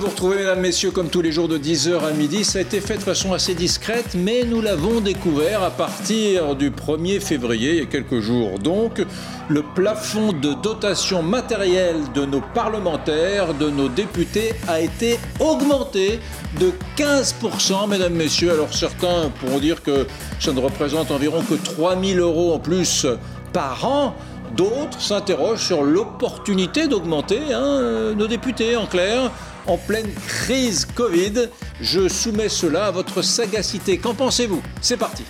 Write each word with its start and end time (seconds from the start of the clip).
vous 0.00 0.08
retrouver, 0.08 0.36
mesdames, 0.36 0.60
messieurs, 0.60 0.92
comme 0.92 1.10
tous 1.10 1.20
les 1.20 1.30
jours 1.30 1.46
de 1.46 1.58
10h 1.58 2.02
à 2.02 2.12
midi. 2.12 2.42
Ça 2.42 2.58
a 2.58 2.62
été 2.62 2.80
fait 2.80 2.96
de 2.96 3.02
façon 3.02 3.34
assez 3.34 3.54
discrète, 3.54 4.14
mais 4.14 4.44
nous 4.44 4.62
l'avons 4.62 5.00
découvert 5.00 5.62
à 5.62 5.70
partir 5.70 6.54
du 6.54 6.70
1er 6.70 7.20
février, 7.20 7.72
il 7.72 7.78
y 7.80 7.82
a 7.82 7.86
quelques 7.86 8.20
jours 8.20 8.58
donc. 8.58 9.04
Le 9.48 9.62
plafond 9.62 10.32
de 10.32 10.54
dotation 10.54 11.22
matérielle 11.22 11.98
de 12.14 12.24
nos 12.24 12.40
parlementaires, 12.40 13.52
de 13.52 13.68
nos 13.68 13.88
députés, 13.88 14.54
a 14.68 14.80
été 14.80 15.18
augmenté 15.38 16.20
de 16.58 16.72
15%, 16.96 17.86
mesdames, 17.90 18.14
messieurs. 18.14 18.52
Alors 18.52 18.72
certains 18.72 19.30
pourront 19.38 19.58
dire 19.58 19.82
que 19.82 20.06
ça 20.38 20.52
ne 20.52 20.60
représente 20.60 21.10
environ 21.10 21.42
que 21.42 21.54
3000 21.54 22.20
euros 22.20 22.54
en 22.54 22.58
plus 22.58 23.06
par 23.52 23.84
an. 23.84 24.14
D'autres 24.56 25.00
s'interrogent 25.00 25.64
sur 25.64 25.84
l'opportunité 25.84 26.88
d'augmenter 26.88 27.52
hein, 27.52 28.14
nos 28.16 28.26
députés, 28.26 28.76
en 28.76 28.86
clair 28.86 29.30
en 29.70 29.78
pleine 29.78 30.12
crise 30.26 30.84
Covid. 30.84 31.48
Je 31.80 32.08
soumets 32.08 32.48
cela 32.48 32.86
à 32.86 32.90
votre 32.90 33.22
sagacité. 33.22 33.98
Qu'en 33.98 34.14
pensez-vous? 34.14 34.62
C'est 34.82 34.96
parti. 34.96 35.24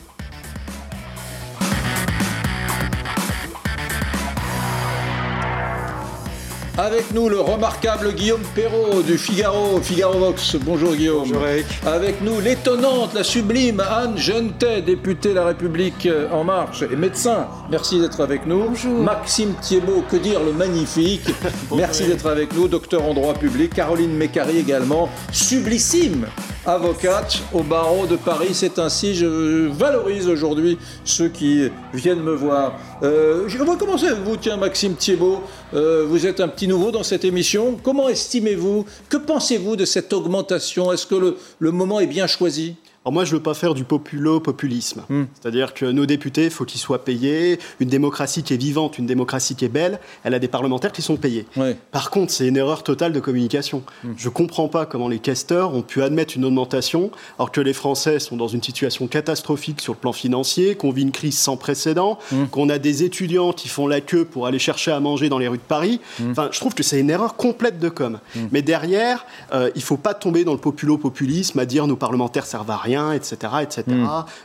Avec 6.81 7.13
nous, 7.13 7.29
le 7.29 7.39
remarquable 7.39 8.15
Guillaume 8.15 8.41
Perrault 8.55 9.03
du 9.03 9.19
Figaro, 9.19 9.83
Figaro 9.83 10.19
Vox. 10.19 10.57
Bonjour 10.57 10.95
Guillaume. 10.95 11.29
Bonjour 11.29 11.47
Eric. 11.47 11.67
Avec 11.85 12.23
nous, 12.23 12.41
l'étonnante, 12.41 13.13
la 13.13 13.23
sublime 13.23 13.81
Anne 13.81 14.17
Gentet, 14.17 14.81
députée 14.81 15.35
La 15.35 15.45
République 15.45 16.09
En 16.33 16.43
Marche 16.43 16.83
et 16.91 16.97
médecin. 16.97 17.49
Merci 17.71 18.01
d'être 18.01 18.23
avec 18.23 18.47
nous. 18.47 18.65
Bonjour. 18.69 18.99
Maxime 19.03 19.53
Thiebaud, 19.61 20.05
que 20.11 20.17
dire 20.17 20.41
le 20.43 20.55
magnifique. 20.55 21.29
Merci 21.77 22.07
d'être 22.07 22.25
avec 22.25 22.55
nous. 22.55 22.67
Docteur 22.67 23.05
en 23.05 23.13
droit 23.13 23.35
public. 23.35 23.75
Caroline 23.75 24.15
Mécari 24.15 24.57
également, 24.57 25.11
sublissime 25.33 26.29
avocate 26.67 27.43
au 27.53 27.63
barreau 27.63 28.07
de 28.07 28.17
Paris. 28.17 28.51
C'est 28.53 28.79
ainsi, 28.79 29.15
je 29.15 29.69
valorise 29.69 30.29
aujourd'hui 30.29 30.79
ceux 31.05 31.29
qui 31.29 31.69
viennent 31.95 32.23
me 32.23 32.35
voir. 32.35 32.79
Euh, 33.03 33.45
je 33.49 33.59
vais 33.59 33.65
commencer 33.77 34.09
vous, 34.25 34.37
tiens, 34.37 34.57
Maxime 34.57 34.95
Thiebaud. 34.95 35.43
Euh, 35.75 36.05
vous 36.09 36.27
êtes 36.27 36.41
un 36.41 36.49
petit 36.49 36.69
nouveau 36.69 36.91
dans 36.91 37.03
cette 37.03 37.25
émission. 37.25 37.79
Comment 37.83 38.09
estimez-vous, 38.09 38.85
que 39.09 39.17
pensez-vous 39.17 39.77
de 39.77 39.85
cette 39.85 40.13
augmentation? 40.13 40.93
Est-ce 40.93 41.07
que 41.07 41.15
le, 41.15 41.37
le 41.59 41.71
moment 41.71 42.01
est 42.01 42.07
bien 42.07 42.27
choisi? 42.27 42.77
Alors 43.03 43.15
moi, 43.15 43.25
je 43.25 43.31
ne 43.33 43.37
veux 43.39 43.43
pas 43.43 43.55
faire 43.55 43.73
du 43.73 43.85
populo-populisme. 43.85 45.05
Hmm. 45.09 45.25
C'est-à-dire 45.33 45.73
que 45.73 45.87
nos 45.87 46.05
députés, 46.05 46.45
il 46.45 46.51
faut 46.51 46.67
qu'ils 46.67 46.81
soient 46.81 47.03
payés. 47.03 47.59
Une 47.81 47.89
démocratie 47.89 48.43
qui 48.43 48.53
est 48.53 48.59
vivante, 48.59 48.99
une 48.99 49.07
démocratie 49.07 49.57
qui 49.57 49.65
est 49.65 49.71
belle, 49.71 50.01
elle 50.23 50.35
a 50.35 50.39
des 50.39 50.49
parlementaires 50.49 50.93
qui 50.93 51.01
sont 51.01 51.17
payés. 51.17 51.47
Ouais. 51.57 51.79
Par 51.93 52.11
contre, 52.11 52.31
c'est 52.31 52.47
une 52.47 52.59
erreur 52.59 52.83
totale 52.83 53.15
de 53.15 53.21
communication. 53.21 53.83
Je 54.19 54.29
ne 54.29 54.33
comprends 54.35 54.69
pas 54.69 54.85
comment 54.85 55.09
les 55.09 55.19
casteurs 55.19 55.75
ont 55.75 55.81
pu 55.81 56.03
admettre 56.03 56.37
une 56.37 56.45
augmentation 56.45 57.11
alors 57.39 57.51
que 57.51 57.63
les 57.63 57.73
Français 57.73 58.19
sont 58.19 58.37
dans 58.37 58.49
une 58.49 58.63
situation 58.63 59.07
catastrophique 59.07 59.81
sur 59.81 59.95
le 59.95 59.99
plan 59.99 60.13
financier, 60.13 60.75
qu'on 60.75 60.91
vit 60.91 61.03
une 61.03 61.13
crise 61.13 61.39
sans 61.39 61.57
précédent, 61.57 62.19
qu'on 62.51 62.69
a 62.69 62.77
des 62.77 63.03
étudiants 63.03 63.55
qui 63.55 63.69
font 63.69 63.87
la 63.87 64.03
queue 64.03 64.27
pour 64.27 64.47
aller 64.47 64.59
chercher 64.59 64.91
à 64.91 65.01
manger 65.01 65.31
dans 65.31 65.39
les 65.39 65.49
rues 65.49 65.57
de 65.57 65.63
Paris. 65.63 66.01
Enfin, 66.31 66.51
je 66.53 66.61
trouve 66.61 66.75
que 66.75 66.83
c'est 66.83 67.01
une 67.01 67.11
erreur 67.11 67.37
complète 67.37 67.79
de 67.79 67.89
com. 67.89 68.19
Mais 68.53 68.61
derrière, 68.61 69.25
euh, 69.55 69.71
il 69.75 69.79
ne 69.79 69.85
faut 69.85 69.97
pas 69.97 70.13
tomber 70.13 70.45
dans 70.45 70.53
le 70.53 70.59
populo-populisme 70.59 71.59
à 71.59 71.65
dire 71.65 71.87
nos 71.87 71.97
parlementaires 71.97 72.45
servent 72.45 72.71
à 72.71 72.77
rien, 72.77 72.90
etc. 73.15 73.53
etc. 73.63 73.85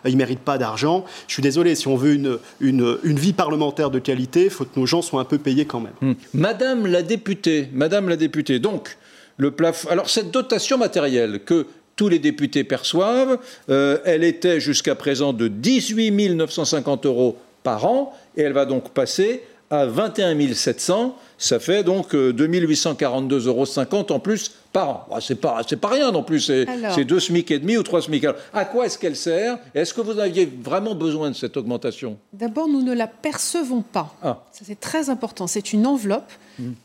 Ils 0.05 0.11
ne 0.11 0.17
méritent 0.17 0.39
pas 0.39 0.57
d'argent. 0.57 1.05
Je 1.27 1.33
suis 1.33 1.43
désolé, 1.43 1.75
si 1.75 1.87
on 1.87 1.95
veut 1.95 2.13
une, 2.13 2.37
une, 2.59 2.97
une 3.03 3.19
vie 3.19 3.33
parlementaire 3.33 3.89
de 3.89 3.99
qualité, 3.99 4.45
il 4.45 4.49
faut 4.49 4.65
que 4.65 4.79
nos 4.79 4.85
gens 4.85 5.01
soient 5.01 5.21
un 5.21 5.25
peu 5.25 5.37
payés 5.37 5.65
quand 5.65 5.79
même. 5.79 5.93
Hmm. 6.01 6.13
Madame 6.33 6.87
la 6.87 7.01
députée, 7.01 7.69
Madame 7.73 8.09
la 8.09 8.15
députée, 8.15 8.59
donc, 8.59 8.97
le 9.37 9.51
plafond. 9.51 9.89
Alors, 9.89 10.09
cette 10.09 10.31
dotation 10.31 10.77
matérielle 10.77 11.41
que 11.43 11.67
tous 11.95 12.09
les 12.09 12.19
députés 12.19 12.63
perçoivent, 12.63 13.37
euh, 13.69 13.99
elle 14.05 14.23
était 14.23 14.59
jusqu'à 14.59 14.95
présent 14.95 15.33
de 15.33 15.47
18 15.47 16.35
950 16.35 17.05
euros 17.05 17.37
par 17.63 17.85
an, 17.85 18.13
et 18.35 18.41
elle 18.41 18.53
va 18.53 18.65
donc 18.65 18.89
passer 18.89 19.43
à 19.69 19.85
21 19.85 20.53
700. 20.53 21.17
Ça 21.37 21.59
fait 21.59 21.83
donc 21.83 22.15
euh, 22.15 22.31
2 22.31 22.47
842,50 22.47 23.47
euros 23.47 23.65
en 24.09 24.19
plus 24.19 24.53
par 24.71 24.89
an. 24.89 25.05
Bah, 25.09 25.17
c'est 25.21 25.35
pas, 25.35 25.61
pas 25.63 25.87
rien 25.89 26.11
non 26.11 26.23
plus, 26.23 26.41
c'est, 26.41 26.65
deux 27.05 27.19
SMIC 27.19 27.51
et 27.51 27.59
demi 27.59 27.77
ou 27.77 27.83
trois 27.83 28.01
SMIC. 28.01 28.23
Alors, 28.23 28.37
à 28.53 28.65
quoi 28.65 28.85
est-ce 28.85 28.97
qu'elle 28.97 29.15
sert? 29.15 29.57
Est-ce 29.73 29.93
que 29.93 30.01
vous 30.01 30.19
aviez 30.19 30.45
vraiment 30.45 30.95
besoin 30.95 31.29
de 31.29 31.35
cette 31.35 31.57
augmentation? 31.57 32.17
D'abord, 32.33 32.67
nous 32.67 32.81
ne 32.81 32.93
la 32.93 33.07
percevons 33.07 33.81
pas. 33.81 34.15
Ah. 34.21 34.43
Ça, 34.51 34.63
c'est 34.65 34.79
très 34.79 35.09
important. 35.09 35.47
C'est 35.47 35.73
une 35.73 35.85
enveloppe 35.87 36.31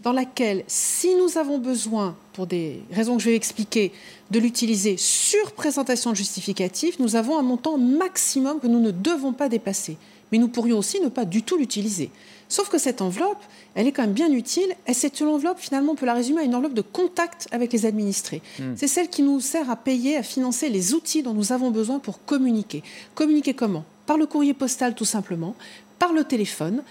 dans 0.02 0.12
laquelle, 0.12 0.64
si 0.66 1.14
nous 1.14 1.38
avons 1.38 1.58
besoin, 1.58 2.16
pour 2.32 2.46
des 2.46 2.82
raisons 2.92 3.16
que 3.16 3.22
je 3.22 3.30
vais 3.30 3.36
expliquer, 3.36 3.92
de 4.30 4.38
l'utiliser 4.38 4.96
sur 4.96 5.52
présentation 5.52 6.10
de 6.10 6.16
justificatif, 6.16 6.98
nous 6.98 7.16
avons 7.16 7.38
un 7.38 7.42
montant 7.42 7.78
maximum 7.78 8.60
que 8.60 8.66
nous 8.66 8.80
ne 8.80 8.90
devons 8.90 9.32
pas 9.32 9.48
dépasser. 9.48 9.96
Mais 10.32 10.38
nous 10.38 10.48
pourrions 10.48 10.78
aussi 10.78 11.00
ne 11.00 11.08
pas 11.08 11.24
du 11.24 11.42
tout 11.42 11.56
l'utiliser. 11.56 12.10
Sauf 12.50 12.68
que 12.68 12.78
cette 12.78 13.00
enveloppe, 13.00 13.42
elle 13.76 13.86
est 13.86 13.92
quand 13.92 14.02
même 14.02 14.12
bien 14.12 14.30
utile. 14.30 14.74
Et 14.88 14.92
c'est 14.92 15.20
une 15.20 15.28
enveloppe, 15.28 15.60
finalement, 15.60 15.92
on 15.92 15.94
peut 15.94 16.04
la 16.04 16.14
résumer 16.14 16.40
à 16.40 16.44
une 16.44 16.54
enveloppe 16.56 16.74
de 16.74 16.82
contact 16.82 17.46
avec 17.52 17.72
les 17.72 17.86
administrés. 17.86 18.42
C'est 18.74 18.88
celle 18.88 19.08
qui 19.08 19.22
nous 19.22 19.40
sert 19.40 19.70
à 19.70 19.76
payer, 19.76 20.16
à 20.16 20.24
financer 20.24 20.68
les 20.68 20.92
outils 20.92 21.22
dont 21.22 21.32
nous 21.32 21.52
avons 21.52 21.70
besoin 21.70 22.00
pour 22.00 22.24
communiquer. 22.24 22.82
Communiquer 23.14 23.54
comment? 23.54 23.84
Par 24.04 24.18
le 24.18 24.26
courrier 24.26 24.52
postal, 24.52 24.96
tout 24.96 25.04
simplement, 25.04 25.54
par 26.00 26.12
le 26.12 26.24
téléphone, 26.24 26.82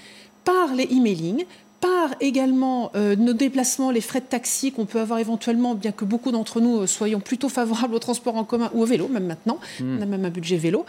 par 0.45 0.73
les 0.73 0.87
emailing, 0.91 1.43
par 1.79 2.15
également 2.19 2.91
euh, 2.95 3.15
nos 3.15 3.33
déplacements, 3.33 3.91
les 3.91 4.01
frais 4.01 4.19
de 4.19 4.25
taxi 4.25 4.71
qu'on 4.71 4.85
peut 4.85 4.99
avoir 4.99 5.19
éventuellement, 5.19 5.75
bien 5.75 5.91
que 5.91 6.05
beaucoup 6.05 6.31
d'entre 6.31 6.59
nous 6.59 6.81
euh, 6.81 6.87
soyons 6.87 7.19
plutôt 7.19 7.49
favorables 7.49 7.95
au 7.95 7.99
transport 7.99 8.35
en 8.35 8.43
commun 8.43 8.69
ou 8.73 8.83
au 8.83 8.85
vélo, 8.85 9.07
même 9.07 9.25
maintenant. 9.25 9.59
On 9.81 10.01
a 10.01 10.05
même 10.05 10.25
un 10.25 10.29
budget 10.29 10.57
vélo. 10.57 10.85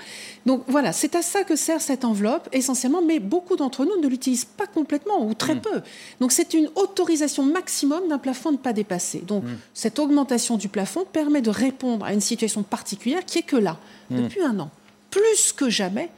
Donc 0.47 0.62
voilà, 0.67 0.93
c'est 0.93 1.15
à 1.15 1.23
ça 1.23 1.45
que 1.45 1.56
sert 1.56 1.81
cette 1.81 2.05
enveloppe 2.05 2.49
essentiellement, 2.53 3.03
mais 3.03 3.19
beaucoup 3.19 3.56
d'entre 3.56 3.84
nous 3.84 4.01
ne 4.01 4.09
l'utilisent 4.09 4.45
pas 4.45 4.67
complètement 4.67 5.25
ou 5.27 5.34
très 5.34 5.56
peu. 5.56 5.81
Donc 6.21 6.33
c'est 6.33 6.55
une 6.55 6.69
autorisation 6.77 7.43
maximum 7.43 8.09
d'un 8.09 8.19
plafond 8.19 8.53
ne 8.53 8.57
pas 8.57 8.72
dépasser. 8.72 9.22
Donc 9.27 9.45
cette 9.75 9.99
augmentation 9.99 10.57
du 10.57 10.69
plafond 10.69 11.05
permet 11.11 11.43
de 11.43 11.51
répondre 11.51 12.05
à 12.05 12.12
une 12.12 12.21
situation 12.21 12.62
particulière 12.62 13.25
qui 13.25 13.39
est 13.39 13.43
que 13.43 13.57
là, 13.57 13.78
depuis 14.11 14.43
un 14.43 14.59
an, 14.59 14.71
plus 15.11 15.53
que 15.53 15.71
jamais, 15.71 16.11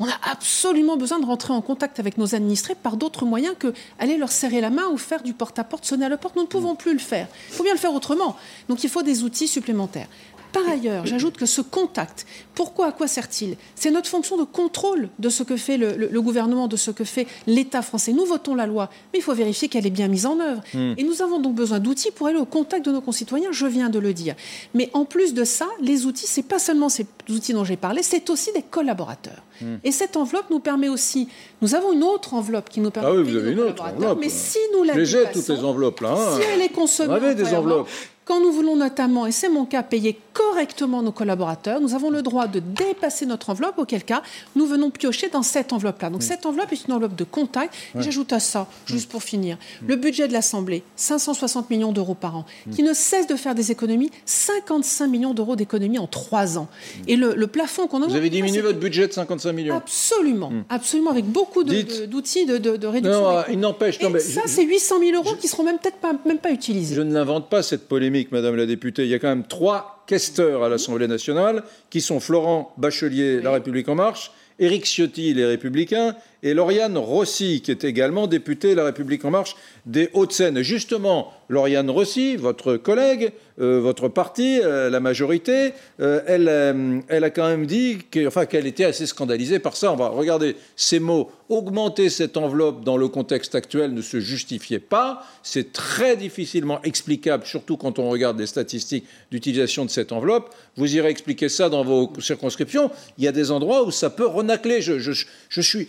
on 0.00 0.08
a 0.08 0.14
absolument 0.30 0.96
besoin 0.96 1.20
de 1.20 1.26
rentrer 1.26 1.52
en 1.52 1.60
contact 1.60 2.00
avec 2.00 2.18
nos 2.18 2.34
administrés 2.34 2.74
par 2.74 2.96
d'autres 2.96 3.24
moyens 3.24 3.54
que 3.58 3.72
aller 3.98 4.16
leur 4.16 4.32
serrer 4.32 4.60
la 4.60 4.70
main 4.70 4.88
ou 4.88 4.98
faire 4.98 5.22
du 5.22 5.34
porte-à-porte, 5.34 5.84
sonner 5.84 6.06
à 6.06 6.08
la 6.08 6.16
porte. 6.16 6.34
Nous 6.34 6.42
ne 6.42 6.48
pouvons 6.48 6.74
plus 6.74 6.92
le 6.92 6.98
faire. 6.98 7.28
Il 7.50 7.54
faut 7.54 7.62
bien 7.62 7.74
le 7.74 7.78
faire 7.78 7.94
autrement. 7.94 8.36
Donc 8.68 8.82
il 8.82 8.90
faut 8.90 9.02
des 9.02 9.22
outils 9.22 9.46
supplémentaires. 9.46 10.08
Par 10.54 10.66
ailleurs, 10.72 11.04
j'ajoute 11.04 11.36
que 11.36 11.44
ce 11.46 11.60
contact, 11.60 12.24
pourquoi, 12.54 12.86
à 12.86 12.92
quoi 12.92 13.06
sert-il? 13.08 13.56
C'est 13.74 13.90
notre 13.90 14.08
fonction 14.08 14.36
de 14.38 14.44
contrôle 14.44 15.08
de 15.18 15.28
ce 15.28 15.42
que 15.42 15.56
fait 15.56 15.76
le, 15.76 15.92
le- 15.96 16.08
le 16.08 16.22
gouvernement, 16.22 16.68
de 16.68 16.76
ce 16.76 16.90
que 16.90 17.04
fait 17.04 17.26
l'État 17.46 17.82
français. 17.82 18.12
Nous 18.12 18.24
votons 18.24 18.54
la 18.54 18.66
loi, 18.66 18.88
mais 19.12 19.18
il 19.18 19.22
faut 19.22 19.34
vérifier 19.34 19.68
qu'elle 19.68 19.86
est 19.86 19.90
bien 19.90 20.08
mise 20.08 20.24
en 20.26 20.38
œuvre. 20.40 20.62
Et 20.74 21.02
nous 21.04 21.20
avons 21.22 21.40
donc 21.40 21.54
besoin 21.54 21.80
d'outils 21.80 22.10
pour 22.12 22.28
aller 22.28 22.38
au 22.38 22.44
contact 22.46 22.86
de 22.86 22.92
nos 22.92 23.00
concitoyens, 23.00 23.50
je 23.52 23.66
viens 23.66 23.90
de 23.90 23.98
le 23.98 24.14
dire. 24.14 24.34
Mais 24.74 24.88
en 24.94 25.04
plus 25.04 25.34
de 25.34 25.44
ça, 25.44 25.66
les 25.82 26.06
outils, 26.06 26.26
c'est 26.26 26.42
pas 26.46 26.58
seulement 26.58 26.88
ces 26.88 27.06
outils 27.28 27.52
dont 27.52 27.64
j'ai 27.64 27.76
parlé, 27.76 28.02
c'est 28.02 28.30
aussi 28.30 28.50
des 28.52 28.62
collaborateurs. 28.62 29.42
Et 29.84 29.92
cette 29.92 30.16
enveloppe 30.16 30.50
nous 30.50 30.58
permet 30.60 30.88
aussi, 30.88 31.28
nous 31.62 31.74
avons 31.76 31.92
une 31.92 32.02
autre 32.02 32.34
enveloppe 32.34 32.68
qui 32.68 32.80
nous 32.80 32.90
permet 32.90 33.08
Ah 33.10 33.14
oui, 33.14 33.22
vous 33.22 33.36
avez 33.36 33.52
une 33.52 33.60
autre 33.60 33.82
enveloppe. 33.84 34.18
Mais 34.20 34.28
si 34.28 34.58
nous 34.72 34.82
la 34.82 34.94
Je 35.04 35.18
dépassons, 35.18 35.40
toutes 35.40 35.48
les 35.58 35.64
enveloppes, 35.64 36.00
là, 36.00 36.12
hein. 36.12 36.36
Si 36.40 36.46
elle 36.52 36.60
est 36.62 36.68
consommée 36.70 37.10
On 37.10 37.14
avait 37.14 37.34
des 37.34 37.54
enveloppes. 37.54 37.88
Quand 38.24 38.40
nous 38.40 38.52
voulons 38.52 38.76
notamment, 38.76 39.26
et 39.26 39.32
c'est 39.32 39.48
mon 39.48 39.64
cas, 39.66 39.82
payer 39.82 40.18
correctement 40.32 41.02
nos 41.02 41.12
collaborateurs, 41.12 41.80
nous 41.80 41.94
avons 41.94 42.10
le 42.10 42.22
droit 42.22 42.46
de 42.46 42.58
dépasser 42.60 43.26
notre 43.26 43.50
enveloppe, 43.50 43.78
auquel 43.78 44.02
cas 44.02 44.22
nous 44.56 44.66
venons 44.66 44.90
piocher 44.90 45.28
dans 45.28 45.42
cette 45.42 45.72
enveloppe-là. 45.72 46.10
Donc 46.10 46.22
cette 46.22 46.44
enveloppe 46.46 46.72
est 46.72 46.86
une 46.86 46.92
enveloppe 46.94 47.14
de 47.16 47.24
contact. 47.24 47.74
J'ajoute 47.96 48.32
à 48.32 48.40
ça, 48.40 48.66
juste 48.86 49.10
pour 49.10 49.22
finir, 49.22 49.58
le 49.86 49.96
budget 49.96 50.26
de 50.26 50.32
l'Assemblée, 50.32 50.82
560 50.96 51.70
millions 51.70 51.92
d'euros 51.92 52.14
par 52.14 52.36
an, 52.36 52.46
qui 52.74 52.82
ne 52.82 52.92
cesse 52.94 53.26
de 53.26 53.36
faire 53.36 53.54
des 53.54 53.70
économies, 53.70 54.10
55 54.24 55.06
millions 55.06 55.34
d'euros 55.34 55.56
d'économies 55.56 55.98
en 55.98 56.06
trois 56.06 56.58
ans. 56.58 56.68
Et 57.06 57.16
le, 57.16 57.34
le 57.34 57.46
plafond 57.46 57.86
qu'on 57.86 58.02
a... 58.02 58.06
Vous 58.06 58.16
avez 58.16 58.30
diminué 58.30 58.60
votre 58.60 58.78
budget 58.78 59.06
de 59.06 59.12
55 59.12 59.52
millions 59.52 59.76
Absolument, 59.76 60.52
absolument, 60.68 61.10
avec 61.10 61.26
beaucoup 61.26 61.62
de- 61.62 62.06
d'outils 62.06 62.46
de, 62.46 62.58
de, 62.58 62.76
de 62.76 62.86
réduction. 62.86 63.20
Non, 63.22 63.42
des 63.46 63.52
il 63.54 63.60
n'empêche. 63.60 63.98
ça, 63.98 64.08
je- 64.46 64.50
c'est 64.50 64.64
800 64.64 64.98
000 65.00 65.12
euros 65.16 65.36
qui 65.40 65.48
seront 65.48 65.62
même 65.64 65.78
peut-être 65.78 65.98
pas, 65.98 66.12
même 66.26 66.38
pas 66.38 66.50
utilisés. 66.50 66.94
Je 66.94 67.02
ne 67.02 67.12
l'invente 67.12 67.48
pas 67.48 67.62
cette 67.62 67.86
polémique, 67.88 68.13
Madame 68.30 68.56
la 68.56 68.66
députée. 68.66 69.04
Il 69.04 69.10
y 69.10 69.14
a 69.14 69.18
quand 69.18 69.28
même 69.28 69.46
trois 69.46 70.04
questeurs 70.06 70.62
à 70.62 70.68
l'Assemblée 70.68 71.08
nationale 71.08 71.64
qui 71.90 72.00
sont 72.00 72.20
Florent 72.20 72.72
Bachelier, 72.76 73.40
La 73.40 73.50
République 73.50 73.88
en 73.88 73.94
marche, 73.94 74.30
Éric 74.58 74.84
Ciotti, 74.86 75.34
Les 75.34 75.44
Républicains, 75.44 76.14
et 76.44 76.52
Lauriane 76.52 76.98
Rossi, 76.98 77.62
qui 77.62 77.70
est 77.70 77.84
également 77.84 78.26
députée 78.26 78.74
La 78.74 78.84
République 78.84 79.24
En 79.24 79.30
Marche 79.30 79.56
des 79.86 80.10
Hauts-de-Seine. 80.12 80.60
Justement, 80.60 81.32
Lauriane 81.48 81.90
Rossi, 81.90 82.36
votre 82.36 82.76
collègue, 82.76 83.32
euh, 83.60 83.80
votre 83.80 84.08
parti, 84.08 84.60
euh, 84.62 84.90
la 84.90 85.00
majorité, 85.00 85.72
euh, 86.00 86.20
elle, 86.26 87.02
elle 87.08 87.24
a 87.24 87.30
quand 87.30 87.48
même 87.48 87.66
dit 87.66 87.98
qu'elle 88.10 88.30
qu'elle 88.48 88.66
était 88.66 88.84
assez 88.84 89.06
scandalisée 89.06 89.58
par 89.58 89.76
ça. 89.76 89.92
On 89.92 89.96
va 89.96 90.08
regarder 90.08 90.56
ces 90.76 91.00
mots. 91.00 91.30
Augmenter 91.48 92.08
cette 92.08 92.36
enveloppe 92.36 92.84
dans 92.84 92.96
le 92.96 93.08
contexte 93.08 93.54
actuel 93.54 93.92
ne 93.92 94.00
se 94.00 94.18
justifiait 94.18 94.78
pas. 94.78 95.24
C'est 95.42 95.72
très 95.72 96.16
difficilement 96.16 96.80
explicable, 96.82 97.44
surtout 97.44 97.76
quand 97.76 97.98
on 97.98 98.08
regarde 98.08 98.38
les 98.38 98.46
statistiques 98.46 99.04
d'utilisation 99.30 99.84
de 99.84 99.90
cette 99.90 100.12
enveloppe. 100.12 100.54
Vous 100.76 100.96
irez 100.96 101.10
expliquer 101.10 101.48
ça 101.48 101.68
dans 101.68 101.84
vos 101.84 102.12
circonscriptions. 102.18 102.90
Il 103.18 103.24
y 103.24 103.28
a 103.28 103.32
des 103.32 103.50
endroits 103.50 103.84
où 103.84 103.90
ça 103.90 104.10
peut 104.10 104.26
renacler. 104.26 104.80
Je, 104.80 105.12
suis, 105.12 105.26
je 105.50 105.60
suis 105.60 105.88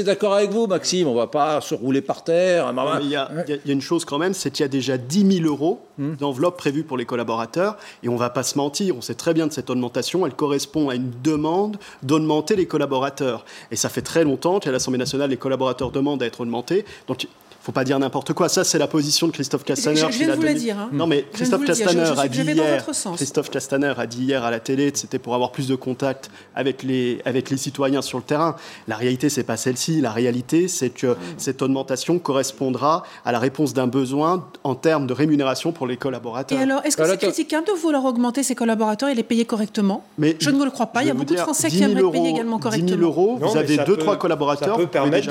d'accord 0.00 0.34
avec 0.34 0.50
vous, 0.50 0.66
Maxime. 0.66 1.06
On 1.08 1.12
ne 1.12 1.18
va 1.18 1.26
pas 1.26 1.60
se 1.60 1.74
rouler 1.74 2.00
par 2.00 2.24
terre. 2.24 2.72
Il 3.02 3.08
y, 3.08 3.16
a, 3.16 3.30
il 3.46 3.60
y 3.66 3.70
a 3.70 3.72
une 3.72 3.82
chose 3.82 4.04
quand 4.04 4.18
même, 4.18 4.32
c'est 4.32 4.50
qu'il 4.50 4.62
y 4.62 4.64
a 4.64 4.68
déjà 4.68 4.96
10 4.96 5.40
000 5.40 5.46
euros 5.46 5.80
hmm. 5.98 6.14
d'enveloppe 6.14 6.56
prévue 6.56 6.84
pour 6.84 6.96
les 6.96 7.04
collaborateurs. 7.04 7.76
Et 8.02 8.08
on 8.08 8.14
ne 8.14 8.18
va 8.18 8.30
pas 8.30 8.42
se 8.42 8.56
mentir, 8.56 8.96
on 8.96 9.02
sait 9.02 9.14
très 9.14 9.34
bien 9.34 9.46
de 9.46 9.52
cette 9.52 9.68
augmentation, 9.68 10.26
elle 10.26 10.34
correspond 10.34 10.88
à 10.88 10.94
une 10.94 11.10
demande 11.22 11.76
d'augmenter 12.02 12.56
les 12.56 12.66
collaborateurs. 12.66 13.44
Et 13.70 13.76
ça 13.76 13.88
fait 13.88 14.02
très 14.02 14.24
longtemps 14.24 14.58
qu'à 14.58 14.72
l'Assemblée 14.72 14.98
nationale, 14.98 15.30
les 15.30 15.36
collaborateurs 15.36 15.90
demandent 15.90 16.22
à 16.22 16.26
être 16.26 16.40
augmentés. 16.40 16.84
Donc 17.06 17.26
faut 17.62 17.72
pas 17.72 17.84
dire 17.84 17.98
n'importe 17.98 18.32
quoi. 18.32 18.48
Ça, 18.48 18.64
c'est 18.64 18.78
la 18.78 18.88
position 18.88 19.28
de 19.28 19.32
Christophe 19.32 19.62
Castaner. 19.62 19.96
Je, 19.96 20.18
viens 20.18 20.28
de 20.28 20.34
vous 20.34 20.42
la 20.42 20.54
dire. 20.54 20.76
Hein. 20.78 20.88
Non, 20.92 21.06
mais 21.06 21.24
Christophe 21.32 21.64
Castaner 21.64 22.12
a 22.18 22.28
dit 22.28 22.42
hier. 22.42 22.84
Christophe 23.14 23.50
Castaner 23.50 23.94
a 23.96 24.06
dit 24.06 24.24
hier 24.24 24.42
à 24.42 24.50
la 24.50 24.58
télé, 24.58 24.90
c'était 24.94 25.20
pour 25.20 25.34
avoir 25.34 25.52
plus 25.52 25.68
de 25.68 25.76
contact 25.76 26.30
avec 26.56 26.82
les 26.82 27.20
avec 27.24 27.50
les 27.50 27.56
citoyens 27.56 28.02
sur 28.02 28.18
le 28.18 28.24
terrain. 28.24 28.56
La 28.88 28.96
réalité, 28.96 29.28
c'est 29.28 29.44
pas 29.44 29.56
celle-ci. 29.56 30.00
La 30.00 30.10
réalité, 30.10 30.66
c'est 30.66 30.90
que 30.90 31.16
cette 31.38 31.62
augmentation 31.62 32.18
correspondra 32.18 33.04
à 33.24 33.30
la 33.30 33.38
réponse 33.38 33.74
d'un 33.74 33.86
besoin 33.86 34.48
en 34.64 34.74
termes 34.74 35.06
de 35.06 35.12
rémunération 35.12 35.70
pour 35.70 35.86
les 35.86 35.96
collaborateurs. 35.96 36.58
Et 36.58 36.62
alors, 36.62 36.84
est-ce 36.84 36.96
que 36.96 37.06
c'est 37.06 37.16
critiquable 37.16 37.66
de 37.68 37.72
vouloir 37.72 38.04
augmenter 38.04 38.42
ses 38.42 38.56
collaborateurs 38.56 39.08
et 39.08 39.14
les 39.14 39.22
payer 39.22 39.44
correctement? 39.44 40.04
Mais 40.18 40.36
Je 40.40 40.50
ne 40.50 40.64
le 40.64 40.70
crois 40.70 40.86
pas. 40.86 41.02
Il 41.02 41.08
y 41.08 41.10
a 41.10 41.14
beaucoup 41.14 41.32
de 41.32 41.38
Français 41.38 41.68
qui 41.68 41.82
aimeraient 41.82 42.10
payer 42.10 42.30
également 42.30 42.58
correctement. 42.58 42.88
10 42.88 42.98
000 42.98 43.04
euros, 43.04 43.38
vous 43.40 43.56
avez 43.56 43.76
deux, 43.78 43.96
trois 43.96 44.16
collaborateurs. 44.16 44.76
Ça 44.76 44.82
peut 44.82 44.88
permettre 44.88 45.28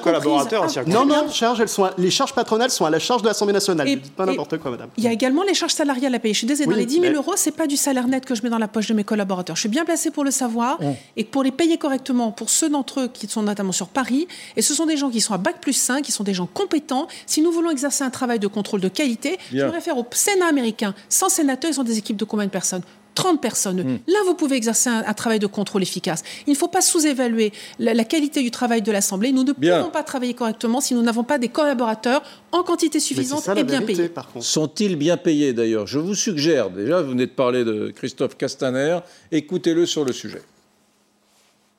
collaborateurs 0.00 0.66
Non, 0.86 1.04
non, 1.04 1.28
charges, 1.30 1.60
elles 1.60 1.68
sont 1.68 1.88
les 1.98 2.10
charges 2.10 2.34
patronales 2.34 2.70
sont 2.70 2.84
à 2.84 2.90
la 2.90 2.98
charge 2.98 3.22
de 3.22 3.28
l'Assemblée 3.28 3.52
nationale. 3.52 3.88
Et, 3.88 3.96
pas 3.96 4.26
n'importe 4.26 4.58
quoi, 4.58 4.70
madame. 4.70 4.88
Il 4.96 5.04
y 5.04 5.08
a 5.08 5.12
également 5.12 5.42
les 5.42 5.54
charges 5.54 5.72
salariales 5.72 6.14
à 6.14 6.18
payer. 6.18 6.34
Je 6.34 6.38
suis 6.38 6.46
désolée, 6.46 6.70
dans 6.70 6.76
les 6.76 6.86
10 6.86 7.00
000 7.00 7.14
euros, 7.14 7.34
c'est 7.36 7.56
pas 7.56 7.66
du 7.66 7.76
salaire 7.76 8.08
net 8.08 8.24
que 8.24 8.34
je 8.34 8.42
mets 8.42 8.50
dans 8.50 8.58
la 8.58 8.68
poche 8.68 8.88
de 8.88 8.94
mes 8.94 9.04
collaborateurs. 9.04 9.56
Je 9.56 9.60
suis 9.60 9.68
bien 9.68 9.84
placée 9.84 10.10
pour 10.10 10.24
le 10.24 10.30
savoir 10.30 10.78
et 11.16 11.24
pour 11.24 11.42
les 11.42 11.52
payer 11.52 11.78
correctement 11.78 12.32
pour 12.32 12.50
ceux 12.50 12.68
d'entre 12.68 13.00
eux 13.00 13.08
qui 13.12 13.26
sont 13.28 13.42
notamment 13.42 13.72
sur 13.72 13.88
Paris. 13.88 14.26
Et 14.56 14.62
ce 14.62 14.74
sont 14.74 14.86
des 14.86 14.96
gens 14.96 15.10
qui 15.10 15.20
sont 15.20 15.34
à 15.34 15.38
bac 15.38 15.60
plus 15.60 15.72
5, 15.72 16.02
qui 16.02 16.12
sont 16.12 16.24
des 16.24 16.34
gens 16.34 16.46
compétents. 16.46 17.06
Si 17.26 17.42
nous 17.42 17.52
voulons 17.52 17.70
exercer 17.70 18.04
un 18.04 18.10
travail 18.10 18.38
de 18.38 18.46
contrôle 18.46 18.80
de 18.80 18.88
qualité, 18.88 19.38
je 19.52 19.64
me 19.64 19.70
réfère 19.70 19.98
au 19.98 20.06
Sénat 20.12 20.46
américain. 20.46 20.94
100 21.08 21.28
sénateurs, 21.30 21.70
ils 21.72 21.80
ont 21.80 21.84
des 21.84 21.98
équipes 21.98 22.16
de 22.16 22.24
combien 22.24 22.46
de 22.46 22.50
personnes? 22.50 22.82
30 23.14 23.40
personnes. 23.40 23.82
Hmm. 23.82 23.98
Là, 24.06 24.18
vous 24.26 24.34
pouvez 24.34 24.56
exercer 24.56 24.88
un, 24.88 25.12
travail 25.14 25.38
de 25.38 25.46
contrôle 25.46 25.82
efficace. 25.82 26.22
Il 26.46 26.52
ne 26.52 26.56
faut 26.56 26.68
pas 26.68 26.80
sous-évaluer 26.80 27.52
la, 27.78 28.04
qualité 28.04 28.42
du 28.42 28.50
travail 28.50 28.82
de 28.82 28.92
l'Assemblée. 28.92 29.32
Nous 29.32 29.44
ne 29.44 29.52
pouvons 29.52 29.90
pas 29.90 30.02
travailler 30.02 30.34
correctement 30.34 30.80
si 30.80 30.94
nous 30.94 31.02
n'avons 31.02 31.24
pas 31.24 31.38
des 31.38 31.48
collaborateurs 31.48 32.22
en 32.50 32.62
quantité 32.62 33.00
suffisante 33.00 33.48
et 33.56 33.64
bien 33.64 33.82
payés. 33.82 34.10
Sont-ils 34.40 34.96
bien 34.96 35.16
payés 35.16 35.52
d'ailleurs? 35.52 35.86
Je 35.86 35.98
vous 35.98 36.14
suggère, 36.14 36.70
déjà, 36.70 37.02
vous 37.02 37.10
venez 37.10 37.26
de 37.26 37.32
parler 37.32 37.64
de 37.64 37.92
Christophe 37.94 38.36
Castaner, 38.36 38.98
écoutez-le 39.30 39.86
sur 39.86 40.04
le 40.04 40.12
sujet. 40.12 40.42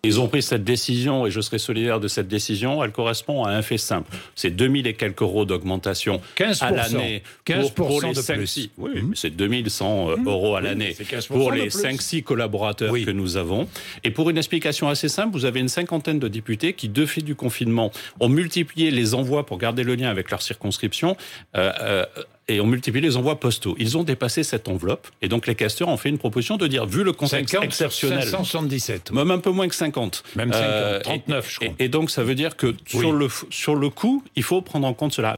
Ils 0.05 0.19
ont 0.19 0.27
pris 0.27 0.41
cette 0.41 0.65
décision, 0.65 1.25
et 1.25 1.31
je 1.31 1.39
serai 1.39 1.59
solidaire 1.59 2.01
de 2.01 2.09
cette 2.09 2.27
décision, 2.27 2.83
elle 2.83 2.91
correspond 2.91 3.45
à 3.45 3.51
un 3.51 3.61
fait 3.61 3.77
simple. 3.77 4.13
C'est 4.35 4.49
2000 4.49 4.85
et 4.85 4.95
quelques 4.95 5.21
euros 5.21 5.45
d'augmentation 5.45 6.19
à 6.59 6.71
l'année. 6.71 7.23
15 7.45 7.71
pour, 7.71 8.01
les 8.01 8.09
de 8.09 8.15
5, 8.15 8.35
plus. 8.35 8.47
6, 8.47 8.69
oui, 8.79 9.01
mmh. 9.01 9.13
c'est 9.15 9.29
2100 9.29 10.09
euh, 10.09 10.15
mmh. 10.17 10.27
euros 10.27 10.55
à 10.57 10.61
l'année 10.61 10.93
pour 11.29 11.53
les 11.53 11.69
5-6 11.69 12.21
collaborateurs 12.23 12.93
que 12.93 13.11
nous 13.11 13.37
avons. 13.37 13.65
Et 14.03 14.11
pour 14.11 14.29
une 14.29 14.37
explication 14.37 14.89
assez 14.89 15.07
simple, 15.07 15.31
vous 15.31 15.45
avez 15.45 15.61
une 15.61 15.69
cinquantaine 15.69 16.19
de 16.19 16.27
députés 16.27 16.73
qui, 16.73 16.89
depuis 16.89 17.23
du 17.23 17.35
confinement, 17.35 17.89
ont 18.19 18.27
multiplié 18.27 18.91
les 18.91 19.13
envois 19.13 19.45
pour 19.45 19.57
garder 19.57 19.83
le 19.83 19.95
lien 19.95 20.09
avec 20.09 20.31
leur 20.31 20.41
circonscription. 20.41 21.15
Euh, 21.55 21.71
euh, 21.79 22.05
et 22.47 22.59
on 22.61 22.65
multiplie 22.65 23.01
les 23.01 23.17
envois 23.17 23.39
postaux. 23.39 23.75
Ils 23.79 23.97
ont 23.97 24.03
dépassé 24.03 24.43
cette 24.43 24.67
enveloppe 24.67 25.07
et 25.21 25.27
donc 25.27 25.47
les 25.47 25.55
casteurs 25.55 25.87
ont 25.87 25.97
fait 25.97 26.09
une 26.09 26.17
proposition 26.17 26.57
de 26.57 26.67
dire, 26.67 26.85
vu 26.85 27.03
le 27.03 27.13
contexte 27.13 27.51
50, 27.51 27.63
exceptionnel, 27.65 28.23
577, 28.23 29.11
même 29.11 29.31
un 29.31 29.39
peu 29.39 29.51
moins 29.51 29.67
que 29.67 29.75
50, 29.75 30.23
même 30.35 30.51
50, 30.51 31.03
39, 31.03 31.49
je 31.49 31.59
crois. 31.59 31.75
Et, 31.79 31.87
donc 31.87 32.11
ça 32.11 32.23
veut 32.23 32.35
dire 32.35 32.55
que 32.57 32.73
sur 32.85 33.11
le 33.11 33.27
sur 33.49 33.75
le 33.75 33.89
coup, 33.89 34.23
il 34.35 34.43
faut 34.43 34.61
prendre 34.61 34.87
en 34.87 34.93
compte 34.93 35.13
cela. 35.13 35.35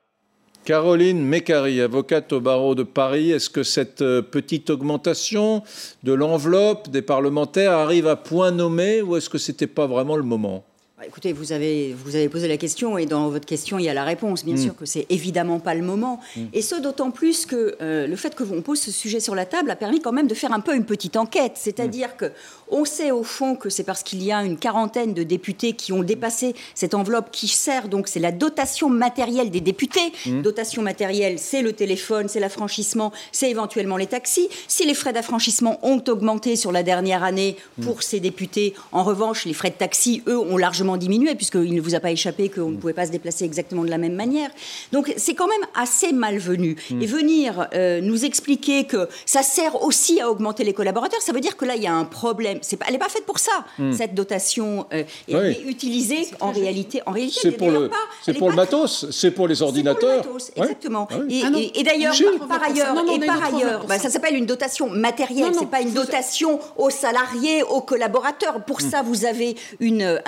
Caroline 0.66 1.24
Mécari, 1.24 1.80
avocate 1.80 2.34
au 2.34 2.42
barreau 2.42 2.74
de 2.74 2.82
Paris, 2.82 3.30
est-ce 3.30 3.52
que 3.52 3.62
cette 3.62 4.02
euh, 4.02 4.24
petite 4.24 4.72
augmentation 4.72 5.62
de 6.02 6.12
l'enveloppe 6.12 6.90
des 6.90 7.04
parlementaires 7.04 7.72
arrive 7.72 8.08
à 8.08 8.16
point 8.16 8.50
nommé 8.50 9.04
ou 9.04 9.16
est-ce 9.16 9.30
que 9.30 9.38
c'était 9.38 9.68
pas 9.68 9.86
vraiment 9.86 10.16
le 10.16 10.24
moment? 10.24 10.66
Écoutez, 11.08 11.34
vous 11.34 11.52
avez, 11.52 11.94
vous 11.94 12.16
avez 12.16 12.30
posé 12.30 12.48
la 12.48 12.58
question 12.58 12.98
et 12.98 13.06
dans 13.06 13.30
votre 13.30 13.46
question, 13.46 13.80
il 13.80 13.86
y 13.86 13.90
a 13.90 13.94
la 13.94 14.04
réponse. 14.04 14.44
Bien 14.44 14.56
mm. 14.56 14.58
sûr 14.58 14.76
que 14.76 14.86
c'est 14.86 15.06
évidemment 15.10 15.60
pas 15.60 15.74
le 15.74 15.82
moment. 15.82 16.20
Mm. 16.36 16.42
Et 16.54 16.62
ce, 16.62 16.76
d'autant 16.76 17.12
plus 17.12 17.46
que 17.46 17.76
euh, 17.82 18.08
le 18.08 18.16
fait 18.16 18.36
que 18.36 18.44
on 18.52 18.62
pose 18.62 18.80
ce 18.80 18.92
sujet 18.92 19.20
sur 19.20 19.36
la 19.36 19.46
table 19.46 19.72
a 19.72 19.76
permis 19.76 20.02
quand 20.02 20.12
même 20.12 20.28
de 20.28 20.34
faire 20.34 20.54
un 20.54 20.60
peu 20.60 20.76
une 20.76 20.86
petite 20.86 21.18
enquête. 21.18 21.54
C'est-à-dire 21.56 22.10
mm. 22.10 22.18
que 22.18 22.32
on 22.70 22.86
sait 22.86 23.12
au 23.12 23.24
fond 23.24 23.56
que 23.56 23.70
c'est 23.70 23.84
parce 23.84 24.04
qu'il 24.04 24.24
y 24.24 24.32
a 24.32 24.44
une 24.44 24.58
quarantaine 24.58 25.14
de 25.14 25.24
députés 25.24 25.74
qui 25.74 25.94
ont 25.94 26.02
dépassé 26.02 26.56
cette 26.74 26.96
enveloppe 26.96 27.30
qui 27.32 27.48
sert, 27.48 27.90
donc 27.90 28.08
c'est 28.08 28.20
la 28.20 28.32
dotation 28.32 28.90
matérielle 28.90 29.52
des 29.52 29.62
députés. 29.62 30.12
Dotation 30.26 30.82
matérielle, 30.82 31.38
c'est 31.38 31.62
le 31.62 31.74
téléphone, 31.74 32.28
c'est 32.28 32.40
l'affranchissement, 32.40 33.12
c'est 33.32 33.50
éventuellement 33.50 33.98
les 33.98 34.08
taxis. 34.08 34.50
Si 34.68 34.86
les 34.86 34.94
frais 34.94 35.14
d'affranchissement 35.14 35.80
ont 35.84 36.04
augmenté 36.08 36.56
sur 36.56 36.72
la 36.72 36.84
dernière 36.84 37.24
année 37.24 37.56
pour 37.82 38.02
ces 38.02 38.20
députés, 38.20 38.74
en 38.92 39.04
revanche, 39.04 39.46
les 39.46 39.54
frais 39.54 39.70
de 39.70 39.76
taxi, 39.76 40.24
eux, 40.28 40.40
ont 40.40 40.58
largement 40.58 40.95
diminué, 40.98 41.36
puisqu'il 41.36 41.74
ne 41.74 41.82
vous 41.82 41.96
a 41.96 42.00
pas 42.00 42.12
échappé 42.12 42.50
qu'on 42.50 42.72
ne 42.72 42.78
pouvait 42.78 42.94
pas 42.94 43.06
se 43.06 43.12
déplacer 43.12 43.46
exactement 43.46 43.84
de 43.84 43.90
la 43.90 43.98
même 43.98 44.16
manière. 44.16 44.50
Donc 44.92 45.14
c'est 45.18 45.34
quand 45.34 45.48
même 45.48 45.66
assez 45.74 46.12
malvenu. 46.12 46.78
Hmm. 46.90 47.02
Et 47.02 47.06
venir 47.06 47.68
euh, 47.74 48.02
nous 48.02 48.26
expliquer 48.26 48.86
que 48.86 49.08
ça 49.26 49.44
sert 49.44 49.84
aussi 49.84 50.22
à 50.22 50.30
augmenter 50.30 50.64
les 50.64 50.74
collaborateurs, 50.74 51.22
ça 51.22 51.34
veut 51.34 51.42
dire 51.42 51.58
que 51.58 51.66
là, 51.66 51.76
il 51.76 51.84
y 51.84 51.88
a 51.88 51.94
un 51.94 52.06
problème. 52.06 52.60
Pas, 52.60 52.86
elle 52.88 52.94
n'est 52.94 53.00
pas 53.00 53.10
faite 53.10 53.26
pour 53.26 53.40
ça, 53.40 53.66
hmm. 53.80 53.94
cette 53.94 54.14
dotation. 54.14 54.86
Euh, 54.94 55.04
elle 55.28 55.46
est 55.46 55.64
utilisée 55.66 56.28
en 56.40 56.52
réalité. 56.52 57.02
En 57.06 57.12
réalité, 57.12 57.40
c'est 57.42 57.52
pour 57.52 57.72
le, 57.72 57.90
c'est 58.24 58.34
pour 58.34 58.50
le 58.50 58.56
matos, 58.56 59.08
c'est 59.12 59.32
pour 59.32 59.48
les 59.48 59.62
ordinateurs. 59.62 60.24
Pour 60.24 60.34
le 60.34 60.40
matos, 60.40 60.52
exactement. 60.56 61.08
Ah 61.12 61.16
et, 61.30 61.80
et, 61.80 61.84
d'ailleurs, 61.84 62.16
par, 62.48 62.64
ailleurs, 62.64 62.96
et 63.14 63.26
par 63.26 63.44
ailleurs, 63.44 63.86
bah, 63.88 64.00
ça 64.00 64.10
s'appelle 64.10 64.36
une 64.36 64.46
dotation 64.46 64.90
matérielle. 64.90 65.52
C'est 65.58 65.70
pas 65.70 65.82
une 65.82 65.94
dotation 65.94 66.60
aux 66.78 66.90
salariés, 66.90 67.64
aux 67.64 67.82
collaborateurs. 67.82 68.64
Pour 68.66 68.82
ça, 68.82 69.02
vous 69.02 69.26
avez 69.26 69.56
une 69.80 70.02
euh, 70.02 70.20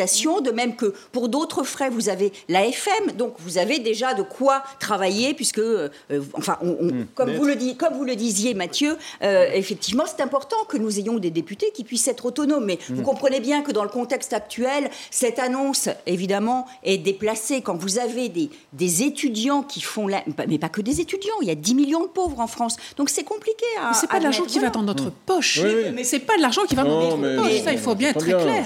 de 0.00 0.50
même 0.50 0.76
que 0.76 0.94
pour 1.12 1.28
d'autres 1.28 1.62
frais, 1.62 1.90
vous 1.90 2.08
avez 2.08 2.32
l'AFM, 2.48 3.12
donc 3.16 3.34
vous 3.38 3.58
avez 3.58 3.78
déjà 3.78 4.14
de 4.14 4.22
quoi 4.22 4.62
travailler, 4.78 5.34
puisque, 5.34 5.58
euh, 5.58 5.88
enfin, 6.34 6.58
hmm. 6.62 7.06
comme, 7.14 7.32
vous 7.34 7.44
le 7.44 7.74
comme 7.74 7.94
vous 7.94 8.04
le 8.04 8.16
disiez, 8.16 8.54
Mathieu, 8.54 8.96
euh, 9.22 9.46
effectivement, 9.52 10.04
c'est 10.06 10.22
important 10.22 10.56
que 10.68 10.76
nous 10.76 10.98
ayons 10.98 11.18
des 11.18 11.30
députés 11.30 11.70
qui 11.74 11.84
puissent 11.84 12.08
être 12.08 12.26
autonomes. 12.26 12.64
Mais 12.64 12.78
vous 12.88 13.02
hmm. 13.02 13.04
comprenez 13.04 13.40
bien 13.40 13.62
que 13.62 13.72
dans 13.72 13.82
le 13.82 13.90
contexte 13.90 14.32
actuel, 14.32 14.90
cette 15.10 15.38
annonce, 15.38 15.88
évidemment, 16.06 16.66
est 16.84 16.98
déplacée. 16.98 17.60
Quand 17.60 17.76
vous 17.76 17.98
avez 17.98 18.28
des, 18.28 18.50
des 18.72 19.02
étudiants 19.02 19.62
qui 19.62 19.80
font 19.80 20.06
la... 20.06 20.22
Mais 20.48 20.58
pas 20.58 20.68
que 20.68 20.80
des 20.80 21.00
étudiants, 21.00 21.34
il 21.42 21.48
y 21.48 21.50
a 21.50 21.54
10 21.54 21.74
millions 21.74 22.02
de 22.02 22.08
pauvres 22.08 22.40
en 22.40 22.46
France. 22.46 22.76
Donc 22.96 23.10
c'est 23.10 23.24
compliqué 23.24 23.66
à. 23.80 23.92
c'est 23.94 24.08
pas 24.08 24.18
de 24.18 24.24
l'argent 24.24 24.44
qui 24.44 24.58
va 24.58 24.70
dans 24.70 24.82
notre 24.82 25.06
hmm. 25.06 25.12
poche. 25.26 25.60
Mais 25.94 26.04
c'est 26.04 26.20
pas 26.20 26.36
de 26.36 26.42
l'argent 26.42 26.62
qui 26.68 26.74
va 26.74 26.84
dans 26.84 27.16
notre 27.16 27.42
poche. 27.42 27.60
Ça, 27.62 27.72
il 27.72 27.78
faut 27.78 27.94
bien 27.94 28.10
être 28.10 28.18
très 28.18 28.32
clair. 28.32 28.64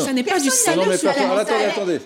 Ça 0.00 0.12
n'est 0.12 0.22
pas 0.22 0.38
du 0.38 0.50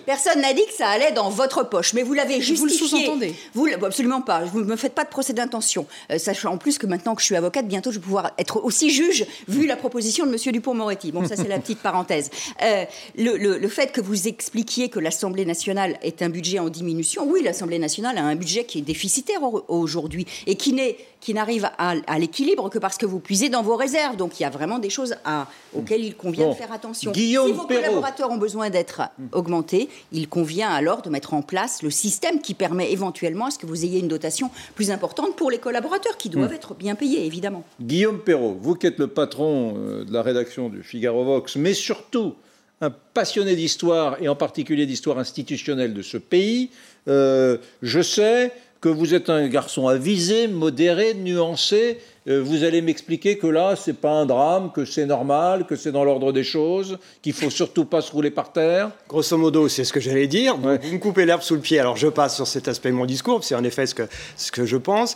Personne 0.05 0.41
n'a 0.41 0.53
dit 0.53 0.65
que 0.65 0.73
ça 0.73 0.87
allait 0.87 1.11
dans 1.11 1.29
votre 1.29 1.67
poche, 1.67 1.93
mais 1.93 2.03
vous 2.03 2.13
l'avez 2.13 2.41
justifié. 2.41 2.57
Vous 2.57 2.65
le 2.65 2.71
sous-entendez 2.73 3.35
Vous 3.53 3.67
absolument 3.83 4.21
pas. 4.21 4.41
Vous 4.41 4.61
ne 4.61 4.65
me 4.65 4.75
faites 4.75 4.93
pas 4.93 5.03
de 5.03 5.09
procès 5.09 5.33
d'intention. 5.33 5.85
Euh, 6.11 6.17
sachant 6.17 6.53
en 6.53 6.57
plus 6.57 6.77
que 6.77 6.85
maintenant 6.85 7.15
que 7.15 7.21
je 7.21 7.25
suis 7.25 7.35
avocate, 7.35 7.67
bientôt 7.67 7.91
je 7.91 7.99
vais 7.99 8.03
pouvoir 8.03 8.31
être 8.37 8.63
aussi 8.63 8.89
juge 8.89 9.25
vu 9.47 9.65
la 9.65 9.75
proposition 9.75 10.25
de 10.25 10.31
Monsieur 10.31 10.51
Dupont-Moretti. 10.51 11.11
Bon, 11.11 11.25
ça 11.27 11.35
c'est 11.35 11.47
la 11.47 11.59
petite 11.59 11.79
parenthèse. 11.79 12.29
Euh, 12.61 12.85
le, 13.15 13.67
fait 13.67 13.91
que 13.91 14.01
vous 14.01 14.27
expliquiez 14.27 14.89
que 14.89 14.99
l'Assemblée 14.99 15.45
nationale 15.45 15.97
est 16.03 16.21
un 16.21 16.29
budget 16.29 16.59
en 16.59 16.69
diminution, 16.69 17.25
oui, 17.27 17.41
l'Assemblée 17.43 17.79
nationale 17.79 18.17
a 18.17 18.23
un 18.23 18.35
budget 18.35 18.65
qui 18.65 18.79
est 18.79 18.83
déficitaire 18.83 19.41
aujourd'hui 19.69 20.27
et 20.45 20.55
qui 20.55 20.73
n'est 20.73 20.97
qui 21.23 21.33
n'arrive 21.33 21.69
à, 21.77 22.19
l'équilibre 22.19 22.69
que 22.69 22.79
parce 22.79 22.97
que 22.97 23.05
vous 23.05 23.19
puisez 23.19 23.47
dans 23.47 23.61
vos 23.61 23.77
réserves. 23.77 24.17
Donc 24.17 24.39
il 24.39 24.43
y 24.43 24.45
a 24.45 24.49
vraiment 24.49 24.77
des 24.77 24.89
choses 24.89 25.15
à, 25.23 25.47
auxquelles 25.73 26.03
il 26.03 26.15
convient 26.15 26.49
de 26.49 26.53
faire 26.53 26.73
attention. 26.73 27.13
si 27.13 27.35
vos 27.35 27.65
collaborateurs 27.65 28.29
ont 28.29 28.37
besoin 28.37 28.69
d'être 28.69 29.03
augmentés, 29.31 29.87
il 30.11 30.27
convient 30.27 30.69
alors 30.69 31.01
de 31.01 31.09
mettre 31.09 31.33
en 31.33 31.41
place 31.41 31.81
le 31.81 31.89
système 31.89 32.41
qui 32.41 32.53
permet 32.53 32.91
éventuellement 32.91 33.45
à 33.45 33.51
ce 33.51 33.57
que 33.57 33.65
vous 33.65 33.85
ayez 33.85 33.99
une 33.99 34.09
dotation 34.09 34.51
plus 34.75 34.91
importante 34.91 35.37
pour 35.37 35.49
les 35.49 35.59
collaborateurs 35.59 36.17
qui 36.17 36.27
doivent 36.27 36.51
hmm. 36.51 36.55
être 36.55 36.75
bien 36.75 36.95
payés, 36.95 37.25
évidemment. 37.25 37.63
Guillaume 37.79 38.19
Perrault, 38.19 38.57
vous 38.59 38.75
qui 38.75 38.87
êtes 38.87 38.99
le 38.99 39.07
patron 39.07 39.75
euh, 39.77 40.03
de 40.03 40.11
la 40.11 40.23
rédaction 40.23 40.67
du 40.67 40.83
Figaro 40.83 41.23
Vox, 41.23 41.55
mais 41.55 41.73
surtout 41.73 42.35
un 42.81 42.89
passionné 42.89 43.55
d'histoire 43.55 44.17
et 44.21 44.27
en 44.27 44.35
particulier 44.35 44.85
d'histoire 44.85 45.19
institutionnelle 45.19 45.93
de 45.93 46.01
ce 46.01 46.17
pays. 46.17 46.69
Euh, 47.07 47.57
je 47.81 48.01
sais 48.01 48.51
que 48.83 48.89
vous 48.89 49.13
êtes 49.13 49.29
un 49.29 49.47
garçon 49.47 49.87
avisé, 49.87 50.49
modéré, 50.49 51.13
nuancé. 51.13 51.99
Euh, 52.27 52.43
vous 52.43 52.65
allez 52.65 52.81
m'expliquer 52.81 53.37
que 53.37 53.47
là, 53.47 53.77
c'est 53.77 53.95
pas 53.95 54.11
un 54.11 54.25
drame, 54.25 54.73
que 54.73 54.83
c'est 54.83 55.05
normal, 55.05 55.65
que 55.65 55.77
c'est 55.77 55.93
dans 55.93 56.03
l'ordre 56.03 56.33
des 56.33 56.43
choses, 56.43 56.99
qu'il 57.21 57.31
faut 57.31 57.49
surtout 57.49 57.85
pas 57.85 58.01
se 58.01 58.11
rouler 58.11 58.29
par 58.29 58.51
terre. 58.51 58.91
Grosso 59.07 59.37
modo, 59.37 59.69
c'est 59.69 59.85
ce 59.85 59.93
que 59.93 60.01
j'allais 60.01 60.27
dire. 60.27 60.57
Vous 60.57 60.67
me 60.67 60.97
coupez 60.97 61.25
l'herbe 61.25 61.43
sous 61.43 61.55
le 61.55 61.61
pied. 61.61 61.79
Alors 61.79 61.95
je 61.95 62.09
passe 62.09 62.35
sur 62.35 62.45
cet 62.45 62.67
aspect 62.67 62.89
de 62.89 62.95
mon 62.95 63.05
discours. 63.05 63.45
C'est 63.45 63.55
en 63.55 63.63
effet 63.63 63.85
ce 63.85 63.95
que, 63.95 64.03
ce 64.35 64.51
que 64.51 64.65
je 64.65 64.75
pense. 64.75 65.15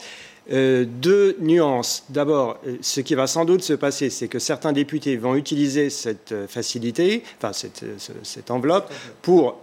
Euh, 0.49 0.85
deux 0.87 1.35
nuances. 1.41 2.05
D'abord, 2.07 2.59
euh, 2.65 2.77
ce 2.79 3.01
qui 3.01 3.15
va 3.15 3.27
sans 3.27 3.43
doute 3.43 3.63
se 3.63 3.73
passer, 3.73 4.09
c'est 4.09 4.29
que 4.29 4.39
certains 4.39 4.71
députés 4.71 5.17
vont 5.17 5.35
utiliser 5.35 5.89
cette 5.89 6.33
facilité, 6.47 7.21
enfin 7.37 7.51
cette, 7.51 7.83
cette 8.23 8.49
enveloppe, 8.49 8.89
pour 9.21 9.57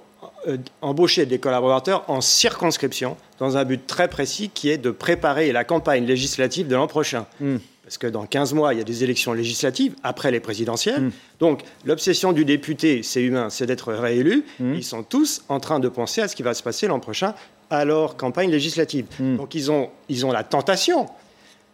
embaucher 0.83 1.27
des 1.27 1.39
collaborateurs 1.39 2.05
en 2.09 2.21
circonscription 2.21 3.17
dans 3.39 3.57
un 3.57 3.65
but 3.65 3.87
très 3.87 4.09
précis 4.09 4.51
qui 4.53 4.71
est 4.71 4.79
de 4.79 4.91
préparer 4.91 5.53
la 5.53 5.65
campagne 5.65 6.05
législative 6.05 6.67
de 6.67 6.77
l'an 6.77 6.87
prochain. 6.87 7.27
Hmm. 7.41 7.57
Parce 7.85 7.99
que 7.99 8.07
dans 8.07 8.25
15 8.25 8.55
mois, 8.55 8.73
il 8.73 8.79
y 8.79 8.81
a 8.81 8.85
des 8.85 9.05
élections 9.05 9.35
législatives 9.35 9.95
après 10.03 10.31
les 10.31 10.41
présidentielles. 10.41 11.03
Hmm. 11.03 11.11
Donc 11.41 11.63
l'obsession 11.85 12.33
du 12.33 12.45
député, 12.45 13.03
c'est 13.03 13.23
humain, 13.23 13.51
c'est 13.51 13.67
d'être 13.67 13.93
réélu. 13.93 14.45
Hmm. 14.59 14.75
Ils 14.75 14.85
sont 14.85 15.03
tous 15.03 15.43
en 15.49 15.61
train 15.61 15.81
de 15.81 15.89
penser 15.89 16.21
à 16.23 16.29
ce 16.29 16.37
qui 16.37 16.43
va 16.43 16.55
se 16.55 16.63
passer 16.63 16.87
l'an 16.87 17.01
prochain 17.01 17.35
à 17.71 17.85
leur 17.85 18.17
campagne 18.17 18.51
législative. 18.51 19.07
Donc 19.19 19.55
ils 19.55 19.71
ont, 19.71 19.91
ils 20.09 20.25
ont 20.27 20.33
la 20.33 20.45
tentation 20.45 21.07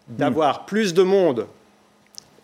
d'avoir 0.08 0.66
plus 0.66 0.94
de 0.94 1.02
monde 1.02 1.46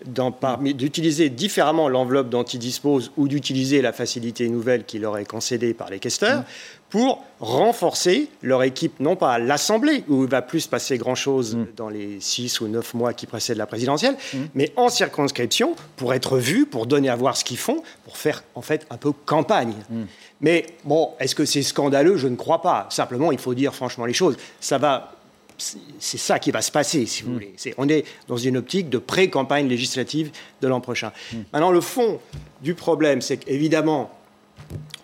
d'utiliser 0.05 1.31
différemment 1.31 1.89
l'enveloppe 1.89 2.29
dont 2.29 2.43
ils 2.43 2.59
disposent 2.59 3.13
ou 3.17 3.29
d'utiliser 3.29 3.81
la 3.81 3.93
facilité 3.93 4.49
nouvelle 4.49 4.85
qui 4.85 4.99
leur 4.99 5.17
est 5.19 5.25
concédée 5.25 5.75
par 5.75 5.91
les 5.91 5.99
questeurs 5.99 6.45
pour 6.91 7.25
renforcer 7.41 8.29
leur 8.43 8.63
équipe, 8.63 9.01
non 9.01 9.17
pas 9.17 9.33
à 9.33 9.39
l'Assemblée, 9.39 10.05
où 10.09 10.25
il 10.25 10.31
va 10.31 10.41
plus 10.41 10.67
passer 10.67 10.99
grand-chose 10.99 11.57
mm. 11.57 11.67
dans 11.77 11.89
les 11.89 12.21
six 12.21 12.61
ou 12.61 12.69
neuf 12.69 12.95
mois 12.95 13.13
qui 13.13 13.27
précèdent 13.27 13.59
la 13.59 13.67
présidentielle, 13.67 14.17
mm. 14.33 14.39
mais 14.55 14.73
en 14.77 14.89
circonscription, 14.89 15.75
pour 15.97 16.15
être 16.15 16.39
vus, 16.39 16.65
pour 16.65 16.87
donner 16.87 17.09
à 17.09 17.17
voir 17.17 17.37
ce 17.37 17.45
qu'ils 17.45 17.59
font, 17.59 17.83
pour 18.05 18.17
faire 18.17 18.45
en 18.55 18.63
fait 18.63 18.87
un 18.91 18.97
peu 18.97 19.13
campagne. 19.13 19.75
Mm. 19.91 20.03
Mais 20.41 20.67
bon, 20.85 21.11
est-ce 21.19 21.35
que 21.35 21.45
c'est 21.45 21.63
scandaleux? 21.63 22.17
Je 22.17 22.29
ne 22.29 22.37
crois 22.37 22.63
pas. 22.63 22.87
Simplement, 22.91 23.33
il 23.33 23.39
faut 23.39 23.55
dire 23.55 23.75
franchement 23.75 24.05
les 24.05 24.13
choses. 24.13 24.37
Ça 24.61 24.79
va 24.79 25.16
c'est 25.59 26.19
ça 26.19 26.39
qui 26.39 26.51
va 26.51 26.63
se 26.63 26.71
passer, 26.71 27.07
si 27.07 27.23
vous 27.23 27.31
hmm. 27.31 27.35
voulez. 27.35 27.55
on 27.79 27.89
est 27.89 28.05
dans 28.29 28.37
une 28.37 28.57
optique 28.57 28.89
de 28.89 28.99
pré-campagne 28.99 29.69
législative 29.69 30.31
de 30.61 30.69
l'an 30.69 30.81
prochain. 30.81 31.13
Hmm. 31.33 31.39
Maintenant, 31.53 31.71
le 31.71 31.81
fond 31.81 32.21
du 32.63 32.75
problème, 32.75 33.21
c'est 33.21 33.39
qu'évidemment, 33.39 34.11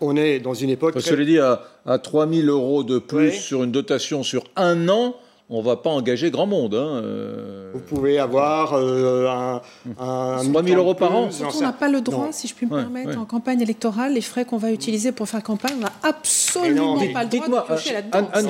on 0.00 0.16
est 0.16 0.40
dans 0.40 0.54
une 0.54 0.70
époque. 0.70 0.94
Parce 0.94 1.08
je 1.08 1.22
dit, 1.22 1.38
à, 1.38 1.62
à 1.86 1.98
3 1.98 2.28
000 2.28 2.46
euros 2.48 2.84
de 2.84 2.98
plus 2.98 3.32
sur 3.32 3.62
une 3.62 3.72
dotation 3.72 4.22
sur 4.22 4.44
un 4.56 4.88
an, 4.88 5.16
on 5.52 5.58
ne 5.58 5.62
va 5.62 5.76
pas 5.76 5.90
engager 5.90 6.30
grand 6.30 6.46
monde. 6.46 6.74
Hein, 6.74 7.02
euh. 7.04 7.70
Vous 7.74 7.80
pouvez 7.80 8.18
avoir 8.18 8.72
euh, 8.72 9.28
un, 9.28 9.60
un 10.00 10.42
3 10.42 10.62
000 10.62 10.76
euros 10.78 10.94
par 10.94 11.14
an. 11.14 11.30
Surtout, 11.30 11.58
on 11.58 11.60
n'a 11.60 11.72
pas 11.72 11.88
le 11.88 12.00
droit, 12.00 12.28
si 12.32 12.48
je 12.48 12.54
puis 12.54 12.66
me 12.66 12.80
permettre, 12.80 13.18
en 13.18 13.26
campagne 13.26 13.60
électorale, 13.60 14.14
les 14.14 14.22
frais 14.22 14.46
qu'on 14.46 14.56
va 14.56 14.72
utiliser 14.72 15.12
pour 15.12 15.28
faire 15.28 15.42
campagne, 15.42 15.74
on 15.76 15.82
n'a 15.82 15.92
absolument 16.02 16.98
pas 17.12 17.24
le 17.24 17.28
droit 17.28 17.66
de 17.68 17.74
toucher 17.74 17.92
là-dedans. 17.92 18.28
Anne, 18.32 18.48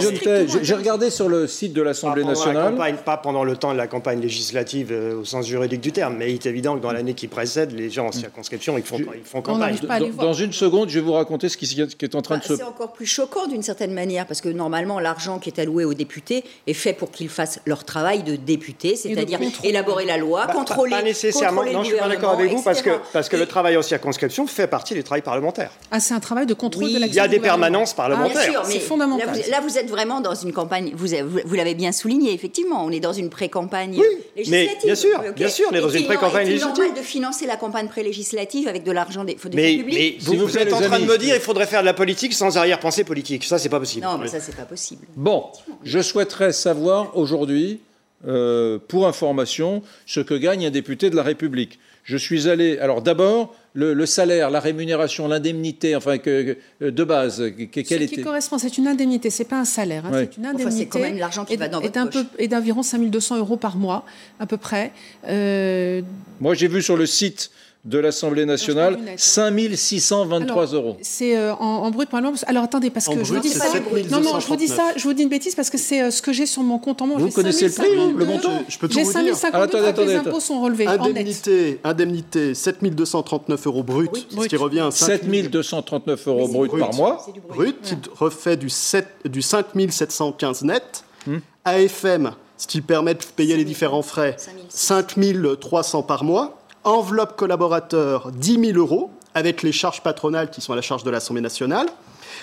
j'ai 0.63 0.75
regardé 0.75 1.11
sur 1.11 1.29
le 1.29 1.49
site 1.49 1.73
de 1.73 1.83
l'Assemblée 1.83 2.25
nationale. 2.25 2.73
Campagne, 2.73 2.97
pas 3.05 3.17
pendant 3.17 3.43
le 3.43 3.57
temps 3.57 3.73
de 3.73 3.79
la 3.79 3.89
campagne 3.89 4.21
législative 4.21 4.91
euh, 4.93 5.21
au 5.21 5.25
sens 5.25 5.47
juridique 5.47 5.81
du 5.81 5.91
terme, 5.91 6.17
mais 6.17 6.31
il 6.31 6.35
est 6.35 6.47
évident 6.47 6.77
que 6.77 6.83
dans 6.83 6.93
l'année 6.93 7.15
qui 7.15 7.27
précède, 7.27 7.73
les 7.73 7.91
gens 7.91 8.07
en 8.07 8.13
circonscription, 8.13 8.79
ils 8.79 8.85
font, 8.85 8.99
ils 8.99 9.25
font 9.25 9.43
campagne. 9.43 9.77
Dans, 9.83 10.25
dans, 10.25 10.33
une 10.33 10.53
seconde, 10.53 10.89
je 10.89 11.01
vais 11.01 11.05
vous 11.05 11.13
raconter 11.13 11.49
ce 11.49 11.57
qui, 11.57 11.67
qui 11.67 12.05
est 12.05 12.15
en 12.15 12.23
train 12.23 12.37
de 12.37 12.43
bah, 12.43 12.47
se... 12.47 12.57
C'est 12.57 12.63
encore 12.63 12.93
plus 12.93 13.07
choquant 13.07 13.49
d'une 13.49 13.63
certaine 13.63 13.93
manière, 13.93 14.27
parce 14.27 14.41
que 14.41 14.49
normalement, 14.49 15.01
l'argent 15.01 15.41
qui 15.41 15.51
est 15.51 15.61
alloué 15.61 15.85
aux 15.85 15.95
députés 15.95 16.45
est 16.67 16.75
fait 16.75 16.92
pour 16.93 17.11
qu'ils 17.11 17.29
fassent 17.29 17.61
leur 17.67 17.85
travail 17.85 18.23
de 18.23 18.37
député, 18.37 18.97
c'est-à-dire 18.97 19.39
élaborer 19.65 20.05
la 20.05 20.17
loi, 20.17 20.47
bah, 20.47 20.53
contrôler. 20.53 20.97
Pas, 20.97 21.03
nécessairement. 21.03 21.65
non, 21.65 21.83
je 21.83 21.91
suis 21.91 21.99
pas 21.99 22.09
d'accord 22.09 22.33
avec 22.33 22.51
vous 22.51 22.63
parce 22.63 22.83
que 22.83 22.91
parce 23.13 23.29
que 23.29 23.37
le 23.37 23.47
travail 23.47 23.77
en 23.77 23.83
circonscription 23.83 24.47
fait 24.47 24.67
partie 24.67 24.95
du 24.95 25.03
travail 25.03 25.23
parlementaire. 25.23 25.71
Ah, 25.91 26.01
c'est 26.01 26.15
un 26.15 26.21
travail 26.21 26.47
de 26.47 26.55
contrôle 26.55 26.93
de 26.93 26.99
l'action. 26.99 27.13
Il 27.13 27.17
y 27.17 27.21
a 27.21 27.29
des 27.29 27.41
permanences 27.41 27.95
parlementaires. 27.95 28.63
c'est 28.65 28.81
fondamental. 28.81 29.29
Là 29.51 29.61
vous, 29.61 29.79
êtes 29.79 29.89
vraiment 29.89 30.21
dans 30.21 30.35
une 30.35 30.53
campagne. 30.53 30.93
Vous, 30.95 31.09
vous, 31.45 31.55
l'avez 31.55 31.75
bien 31.75 31.93
souligné, 31.93 32.33
effectivement. 32.33 32.85
On 32.85 32.91
est 32.91 33.01
dans 33.01 33.13
une 33.13 33.31
pré-campagne 33.31 33.97
oui, 33.99 34.05
législative. 34.37 34.77
Mais 34.81 34.85
bien 34.85 34.95
sûr, 34.95 35.23
bien 35.35 35.49
sûr, 35.49 35.69
on 35.71 35.75
est 35.75 35.81
dans 35.81 35.89
une 35.89 36.05
pré-campagne 36.05 36.47
législative. 36.47 36.75
C'est 36.75 36.83
normal 36.83 37.03
de 37.03 37.07
financer 37.07 37.47
la 37.47 37.57
campagne 37.57 37.89
pré-législative 37.89 38.69
avec 38.69 38.85
de 38.85 38.93
l'argent 38.93 39.25
des, 39.25 39.35
des 39.35 39.51
mais, 39.55 39.85
mais 39.87 40.17
vous, 40.21 40.37
vous 40.37 40.59
êtes 40.59 40.73
en 40.73 40.81
train 40.81 40.99
de 40.99 41.05
me 41.05 41.19
dire 41.19 41.35
qu'il 41.35 41.43
faudrait 41.43 41.67
faire 41.67 41.81
de 41.81 41.87
la 41.87 41.95
politique 41.95 42.33
sans 42.35 42.57
arrière-pensée 42.57 43.05
politique. 43.05 43.45
Ça, 43.45 43.59
c'est 43.59 43.69
pas 43.69 43.81
possible. 43.81 44.05
Non, 44.05 44.19
mais 44.19 44.29
ça, 44.29 44.41
c'est 44.41 44.57
pas 44.57 44.65
possible. 44.65 45.07
Bon, 45.17 45.47
je 45.85 46.01
souhaiterais 46.01 46.53
savoir 46.73 47.17
aujourd'hui 47.17 47.81
euh, 48.27 48.79
pour 48.89 49.07
information, 49.07 49.83
ce 50.07 50.21
que 50.21 50.35
gagne 50.35 50.67
un 50.67 50.71
député 50.71 51.11
de 51.11 51.17
la 51.17 51.23
République. 51.23 51.79
Je 52.05 52.17
suis 52.17 52.49
allé. 52.49 52.79
Alors 52.79 53.03
d'abord, 53.03 53.55
le, 53.75 54.07
salaire, 54.07 54.51
la 54.51 54.59
rémunération, 54.61 55.29
l'indemnité, 55.29 55.95
enfin 55.95 56.19
que, 56.19 56.57
de 56.81 57.05
base, 57.05 57.45
quelle 57.71 57.85
ce 57.85 58.15
qui 58.15 58.23
correspond, 58.23 58.59
c'est 58.59 58.77
une 58.79 58.89
indemnité, 58.89 59.31
c'est 59.31 59.45
pas 59.45 59.61
un 59.61 59.65
salaire, 59.65 60.07
hein, 60.07 60.11
c'est 60.15 60.37
une 60.37 60.47
indemnité. 60.47 60.87
quand 60.87 60.99
même 60.99 61.19
l'argent 61.19 61.45
qui 61.45 61.57
va 61.57 61.69
dans 61.69 61.81
votre 61.81 62.11
poche. 62.11 62.25
Et 62.39 62.49
d'environ 62.49 62.83
5200 62.83 63.39
euros 63.39 63.57
par 63.57 63.77
mois, 63.77 64.05
à 64.41 64.47
peu 64.47 64.57
près. 64.57 64.93
Euh, 65.29 66.03
Moi, 66.41 66.55
j'ai 66.55 66.69
vu 66.69 66.83
sur 66.83 66.97
le 66.97 67.07
site 67.07 67.51
de 67.85 67.99
l'Assemblée 67.99 68.47
nationale, 68.47 68.97
5 69.17 69.53
623 69.75 70.67
euros. 70.67 70.97
C'est 71.03 71.37
euh, 71.37 71.53
en, 71.55 71.91
brut 71.91 72.09
par 72.09 72.23
mois. 72.23 72.33
Alors 72.47 72.65
attendez, 72.65 72.91
parce 72.91 73.09
que 73.09 73.25
je 73.25 73.35
vous 73.35 73.41
dis 73.41 73.49
ça. 73.49 73.67
Non, 74.11 74.21
non, 74.21 74.39
je 74.39 74.47
vous 74.47 74.57
dis 74.57 74.69
ça, 74.69 74.93
je 74.97 75.03
vous 75.03 75.13
dis 75.13 75.25
une 75.25 75.29
bêtise 75.29 75.57
parce 75.57 75.69
que 75.69 75.79
c'est 75.79 76.01
euh, 76.01 76.11
ce 76.13 76.23
que 76.23 76.33
j'ai 76.33 76.47
sur 76.47 76.63
mon 76.63 76.79
compte 76.79 77.03
en 77.03 77.09
banque. 77.09 77.19
Vous 77.19 77.31
connaissez 77.31 77.67
le 77.67 77.73
prix, 77.73 77.97
le 78.17 78.25
montant? 78.25 78.63
Je 78.69 78.79
peux 78.79 78.89
tout 78.89 79.01
vous 79.01 79.13
dire. 79.13 79.35
attendez, 79.53 79.87
attendez, 79.87 80.13
les 80.13 80.17
impôts 80.17 80.41
sont 80.41 80.63
relevés. 80.63 80.87
Indemnité, 80.87 81.81
indemnité 81.83 82.55
7 82.55 82.83
239 82.83 83.67
euros 83.67 83.83
brut, 83.83 84.11
ce 84.31 84.47
qui 84.47 84.57
revient 84.57 84.81
à 84.81 84.91
7 84.91 85.51
239 85.51 86.29
euros 86.29 86.49
brut, 86.49 86.79
par 86.79 86.95
mois. 86.95 87.27
Brut, 87.49 87.81
qui 87.83 87.97
refait 88.15 88.57
du, 88.57 88.71
7, 88.71 89.07
du 89.25 89.43
5 89.43 89.67
715 89.91 90.63
net. 90.63 91.05
Hmm. 91.27 91.39
AFM, 91.65 92.33
ce 92.57 92.67
qui 92.67 92.81
permet 92.81 93.15
de 93.15 93.21
payer 93.37 93.57
les 93.57 93.65
différents 93.65 94.03
frais, 94.03 94.37
5 94.69 95.17
300 95.61 96.03
par 96.03 96.25
mois 96.25 96.62
enveloppe 96.85 97.37
collaborateur 97.37 98.33
10 98.33 98.73
000 98.73 98.79
euros, 98.79 99.11
avec 99.35 99.63
les 99.63 99.73
charges 99.73 100.03
patronales 100.03 100.51
qui 100.51 100.61
sont 100.61 100.73
à 100.73 100.77
la 100.77 100.83
charge 100.83 101.05
de 101.05 101.11
l'Assemblée 101.11 101.43
nationale. 101.43 101.87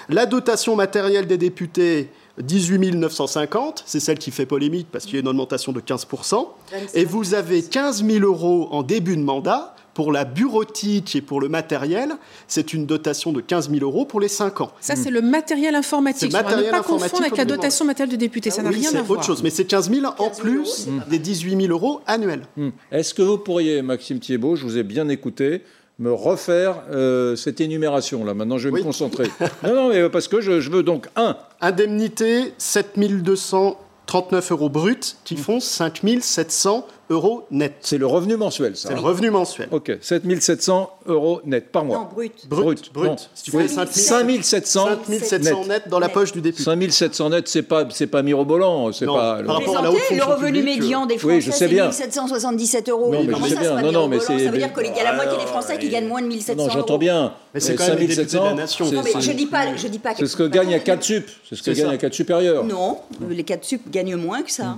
La 0.08 0.26
dotation 0.26 0.76
matérielle 0.76 1.28
des 1.28 1.38
députés, 1.38 2.10
18 2.40 2.96
950, 2.96 3.84
c'est 3.86 4.00
celle 4.00 4.18
qui 4.18 4.32
fait 4.32 4.46
polémique 4.46 4.88
parce 4.92 5.06
qu'il 5.06 5.16
y 5.16 5.18
a 5.18 5.22
une 5.22 5.28
augmentation 5.28 5.72
de 5.72 5.82
15%. 5.82 6.48
Et 6.94 7.06
vous 7.06 7.34
avez 7.34 7.64
15 7.64 8.04
000 8.06 8.26
euros 8.26 8.70
en 8.72 8.84
début 8.84 9.18
de 9.18 9.24
mandat 9.24 9.76
pour 10.00 10.14
la 10.14 10.24
bureautique 10.24 11.18
et 11.18 11.22
pour 11.22 11.42
le 11.42 11.50
matériel, 11.50 12.14
c'est 12.48 12.72
une 12.74 12.86
dotation 12.86 13.34
de 13.34 13.42
15 13.42 13.70
000 13.70 13.84
euros 13.84 14.06
pour 14.06 14.22
les 14.22 14.30
5 14.30 14.62
ans. 14.62 14.72
Ça, 14.80 14.96
c'est 14.96 15.10
le 15.10 15.22
matériel 15.22 15.76
informatique. 15.76 16.34
On 16.34 16.38
ne 16.38 16.72
pas 16.72 16.84
confondre 16.84 17.24
avec 17.24 17.36
la 17.36 17.44
dotation 17.44 17.84
matérielle 17.84 18.14
de 18.14 18.18
député. 18.18 18.50
Ça 18.50 18.64
n'a 18.64 18.70
rien 18.70 18.92
à 18.92 19.02
voir. 19.02 19.06
C'est 19.06 19.12
autre 19.12 19.24
chose. 19.26 19.44
Mais 19.44 19.50
c'est 19.50 19.66
15 19.66 19.92
000 19.92 20.06
en 20.18 20.30
plus 20.30 20.88
des 21.10 21.20
18 21.20 21.64
000 21.64 21.74
euros 21.74 22.00
annuels. 22.08 22.44
Hmm. 22.56 22.70
Est-ce 22.94 23.14
que 23.14 23.22
vous 23.22 23.40
pourriez, 23.40 23.82
Maxime 23.82 24.22
Thiebaud, 24.22 24.56
je 24.56 24.64
vous 24.64 24.78
ai 24.78 24.84
bien 24.84 25.10
écouté, 25.10 25.64
me 26.00 26.14
refaire 26.14 26.82
euh, 26.94 27.36
cette 27.36 27.60
énumération 27.60 28.24
là. 28.24 28.34
Maintenant, 28.34 28.58
je 28.58 28.70
vais 28.70 28.80
me 28.80 28.82
concentrer. 28.82 29.26
non, 29.66 29.76
non, 29.76 29.90
mais 29.90 30.08
parce 30.08 30.30
que 30.30 30.40
je, 30.40 30.62
je 30.62 30.70
veux 30.72 30.84
donc 30.84 31.08
un. 31.18 31.36
Indemnité 31.60 32.54
7 32.58 32.98
239 32.98 34.52
euros 34.54 34.70
bruts 34.70 35.18
qui 35.26 35.36
font 35.36 35.60
5 35.60 36.02
700 36.22 36.88
euros 37.10 37.46
net. 37.52 37.74
C'est 37.82 37.98
le 37.98 38.06
revenu 38.06 38.38
mensuel, 38.38 38.76
ça 38.76 38.90
C'est 38.90 38.96
le 38.96 39.02
revenu 39.02 39.30
mensuel. 39.30 39.68
Ok, 39.72 39.98
7700 40.02 40.90
euros 41.08 41.42
net 41.46 41.72
par 41.72 41.86
mois. 41.86 41.98
Non, 41.98 42.08
brut. 42.12 42.48
Brut. 42.48 42.94
brut. 42.94 43.30
Si 43.34 43.52
tu 43.52 43.52
5700 43.52 44.88
5700 45.08 45.66
net 45.68 45.84
dans 45.90 46.00
la 46.00 46.10
poche 46.10 46.32
du 46.32 46.42
député. 46.42 46.64
5700 46.64 47.30
net, 47.30 47.48
c'est 47.48 47.64
pas, 47.64 47.88
c'est 47.90 48.08
pas 48.08 48.22
mirobolant. 48.22 48.92
C'est 48.92 49.06
pas, 49.06 49.42
par 49.44 49.58
rapport 49.58 49.78
à 49.78 49.82
la 49.82 49.92
haute 49.92 50.00
le 50.12 50.24
revenu 50.24 50.64
médian 50.64 51.06
des 51.06 51.18
Français, 51.18 51.36
oui, 51.36 51.42
je 51.42 51.52
sais 51.52 51.68
bien. 51.68 51.86
1777 51.88 52.90
euros. 52.90 53.12
Non, 53.12 53.24
mais 53.24 53.34
je 53.34 53.44
sais 53.44 53.56
ça, 53.56 53.76
bien. 53.76 53.82
Non, 53.82 53.92
non, 53.92 54.08
mais 54.08 54.20
ça 54.20 54.34
veut 54.34 54.58
dire 54.58 54.74
qu'il 54.74 54.96
y 54.96 55.00
a 55.00 55.04
la 55.04 55.14
moitié 55.14 55.38
des 55.38 55.46
Français 55.46 55.78
qui 55.78 55.90
gagnent 55.90 56.08
moins 56.08 56.22
de 56.22 56.28
1700 56.28 56.62
euros. 56.62 56.68
Non, 56.68 56.74
j'entends 56.74 56.98
bien. 56.98 57.34
Mais 57.54 57.60
c'est 57.60 57.76
quand 57.76 57.88
même 57.88 57.98
5700. 57.98 58.44
De 58.44 58.50
la 58.50 58.54
nation. 58.54 58.92
Non, 58.92 59.02
mais 59.04 59.22
je 59.22 59.32
dis 59.32 59.46
pas, 59.46 59.76
je 59.76 59.88
dis 59.88 60.00
pas. 60.00 60.16
C'est 60.16 60.28
ce 60.28 60.36
que 60.36 60.48
gagne 60.48 60.74
à 60.74 60.80
4 60.80 61.04
sup. 61.04 61.28
C'est 61.48 61.56
ce 61.56 61.64
que 61.64 61.72
gagne 61.72 61.94
à 61.94 61.98
4 61.98 62.14
supérieurs. 62.14 62.64
Non, 62.64 63.00
les 63.30 63.44
4 63.44 63.64
sup 63.64 63.90
gagnent 63.90 64.16
moins 64.16 64.44
que 64.44 64.52
ça. 64.52 64.78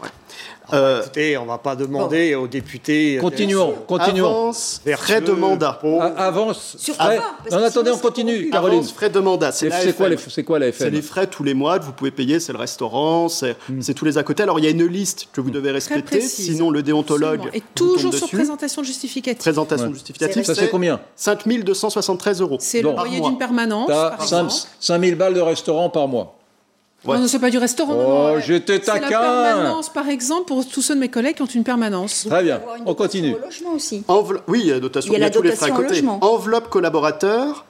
Mm, 0.00 0.06
mm. 0.06 0.10
Euh, 0.74 1.02
on 1.38 1.42
ne 1.42 1.48
va 1.48 1.58
pas 1.58 1.76
demander 1.76 2.34
aux 2.34 2.46
députés. 2.46 3.18
Continuons, 3.20 3.74
continuons. 3.86 4.26
Avance, 4.26 4.80
frais 4.96 5.20
de 5.20 5.32
mandat. 5.32 5.80
avance. 6.16 6.76
Sur 6.78 6.94
frais. 6.94 7.20
Non, 7.50 7.58
attendez, 7.58 7.90
on 7.90 7.98
continue, 7.98 8.48
Caroline. 8.50 8.78
Avance, 8.78 8.92
frais 8.92 9.10
de 9.10 9.20
mandat. 9.20 9.52
C'est 9.52 9.68
quoi, 9.96 10.08
les, 10.08 10.44
quoi 10.44 10.58
la 10.58 10.68
FM 10.68 10.86
C'est 10.86 10.90
les 10.90 11.02
frais 11.02 11.26
tous 11.26 11.42
les 11.44 11.54
mois 11.54 11.78
que 11.78 11.84
vous 11.84 11.92
pouvez 11.92 12.10
payer. 12.10 12.40
C'est 12.40 12.52
le 12.52 12.58
restaurant, 12.58 13.26
hmm. 13.26 13.80
c'est 13.80 13.94
tous 13.94 14.04
les 14.04 14.18
à 14.18 14.22
côté. 14.22 14.42
Alors 14.42 14.58
il 14.58 14.64
y 14.64 14.68
a 14.68 14.70
une 14.70 14.86
liste 14.86 15.28
que 15.32 15.40
vous 15.40 15.50
devez 15.50 15.70
respecter. 15.70 16.20
Sinon, 16.20 16.70
le 16.70 16.82
déontologue. 16.82 17.50
Et 17.52 17.62
toujours 17.74 18.14
sur 18.14 18.28
présentation 18.28 18.82
justificative. 18.82 19.42
Présentation 19.42 19.92
justificative. 19.92 20.44
Ça, 20.44 20.54
c'est 20.54 20.70
combien 20.70 21.00
5273 21.16 22.40
euros. 22.40 22.56
C'est 22.60 22.82
le 22.82 22.90
loyer 22.90 23.20
d'une 23.20 23.38
permanence. 23.38 24.68
5000 24.80 25.16
balles 25.16 25.34
de 25.34 25.40
restaurant 25.40 25.90
par 25.90 26.08
mois. 26.08 26.38
Ouais. 27.04 27.18
Non, 27.18 27.26
c'est 27.26 27.40
pas 27.40 27.50
du 27.50 27.58
restaurant. 27.58 27.94
Oh, 27.96 28.40
j'étais 28.40 28.78
taquin. 28.78 29.10
La 29.10 29.54
permanence, 29.54 29.88
par 29.88 30.08
exemple, 30.08 30.46
pour 30.46 30.66
tous 30.66 30.82
ceux 30.82 30.94
de 30.94 31.00
mes 31.00 31.08
collègues 31.08 31.36
qui 31.36 31.42
ont 31.42 31.46
une 31.46 31.64
permanence. 31.64 32.26
Très 32.28 32.42
bien, 32.42 32.60
on 32.86 32.94
continue. 32.94 33.34
logement 33.42 33.72
aussi. 33.72 34.04
Oui, 34.46 34.60
il 34.62 34.66
y 34.68 34.72
a, 34.72 34.80
dotation, 34.80 35.12
il 35.12 35.20
y 35.20 35.24
a, 35.24 35.30
tous 35.30 35.42
les 35.42 35.52
frais 35.52 35.70
à 35.70 35.74
côté. 35.74 36.02
Enveloppe 36.20 36.68
collaborateur, 36.68 37.64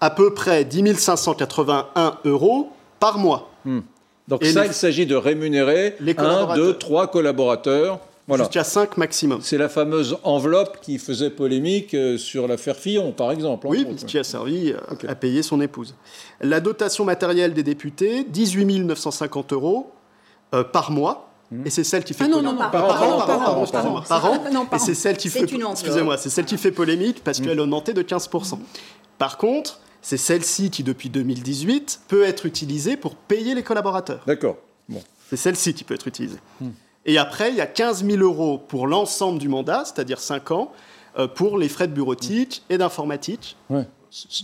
à 0.00 0.10
peu 0.10 0.34
près 0.34 0.64
10 0.64 0.96
581 0.98 2.18
euros 2.24 2.70
par 3.00 3.18
mois. 3.18 3.50
Hmm. 3.64 3.80
Donc 4.28 4.44
ça, 4.44 4.66
il 4.66 4.72
s'agit 4.72 5.06
de 5.06 5.16
rémunérer 5.16 5.96
les 6.00 6.14
un, 6.18 6.54
deux, 6.54 6.74
trois 6.74 7.08
collaborateurs 7.08 8.00
voilà. 8.26 8.44
Jusqu'à 8.44 8.64
5 8.64 8.96
maximum. 8.96 9.40
C'est 9.42 9.58
la 9.58 9.68
fameuse 9.68 10.16
enveloppe 10.22 10.80
qui 10.80 10.98
faisait 10.98 11.30
polémique 11.30 11.92
euh, 11.94 12.16
sur 12.16 12.48
l'affaire 12.48 12.76
Fillon, 12.76 13.12
par 13.12 13.30
exemple. 13.30 13.66
Oui, 13.66 13.86
qui 14.06 14.18
a 14.18 14.24
servi 14.24 14.72
euh, 14.72 15.08
à 15.08 15.14
payer 15.14 15.42
son 15.42 15.60
épouse. 15.60 15.94
La 16.40 16.60
dotation 16.60 17.04
matérielle 17.04 17.52
des 17.52 17.62
députés, 17.62 18.24
18 18.24 18.84
950 18.84 19.52
euros 19.52 19.92
euh, 20.54 20.64
par 20.64 20.90
mois. 20.90 21.30
Et 21.64 21.70
c'est 21.70 21.84
celle 21.84 22.02
qui 22.02 22.14
fait 22.14 22.24
ah 22.24 22.28
non, 22.28 22.42
non, 22.42 22.54
non, 22.54 22.58
par, 22.58 23.02
an, 23.02 23.26
par 24.08 24.24
an, 24.24 24.40
Et 24.72 24.78
c'est 24.78 24.94
celle 24.94 25.16
qui 25.16 25.28
fait, 25.28 25.44
excusez-moi, 25.44 26.16
c'est 26.16 26.30
celle 26.30 26.46
qui 26.46 26.56
fait 26.56 26.72
polémique 26.72 27.22
parce 27.22 27.40
qu'elle 27.40 27.60
a 27.60 27.62
augmenté 27.62 27.92
de 27.92 28.02
15%. 28.02 28.58
Par 29.18 29.36
contre, 29.36 29.78
c'est 30.00 30.16
celle-ci 30.16 30.70
qui, 30.70 30.82
depuis 30.82 31.10
2018, 31.10 32.00
peut 32.08 32.24
être 32.24 32.46
utilisée 32.46 32.96
pour 32.96 33.14
payer 33.14 33.54
les 33.54 33.62
collaborateurs. 33.62 34.22
D'accord. 34.26 34.56
Bon. 34.88 35.02
C'est 35.28 35.36
celle-ci 35.36 35.74
qui 35.74 35.84
peut 35.84 35.94
être 35.94 36.08
utilisée. 36.08 36.38
Hmm. 37.06 37.10
Et 37.10 37.18
après, 37.18 37.50
il 37.50 37.56
y 37.56 37.60
a 37.60 37.66
15 37.66 38.04
000 38.04 38.22
euros 38.22 38.58
pour 38.58 38.86
l'ensemble 38.86 39.38
du 39.38 39.48
mandat, 39.48 39.84
c'est-à-dire 39.84 40.20
5 40.20 40.50
ans, 40.50 40.72
euh, 41.18 41.28
pour 41.28 41.58
les 41.58 41.68
frais 41.68 41.88
de 41.88 41.92
bureautique 41.92 42.62
et 42.70 42.78
d'informatique. 42.78 43.56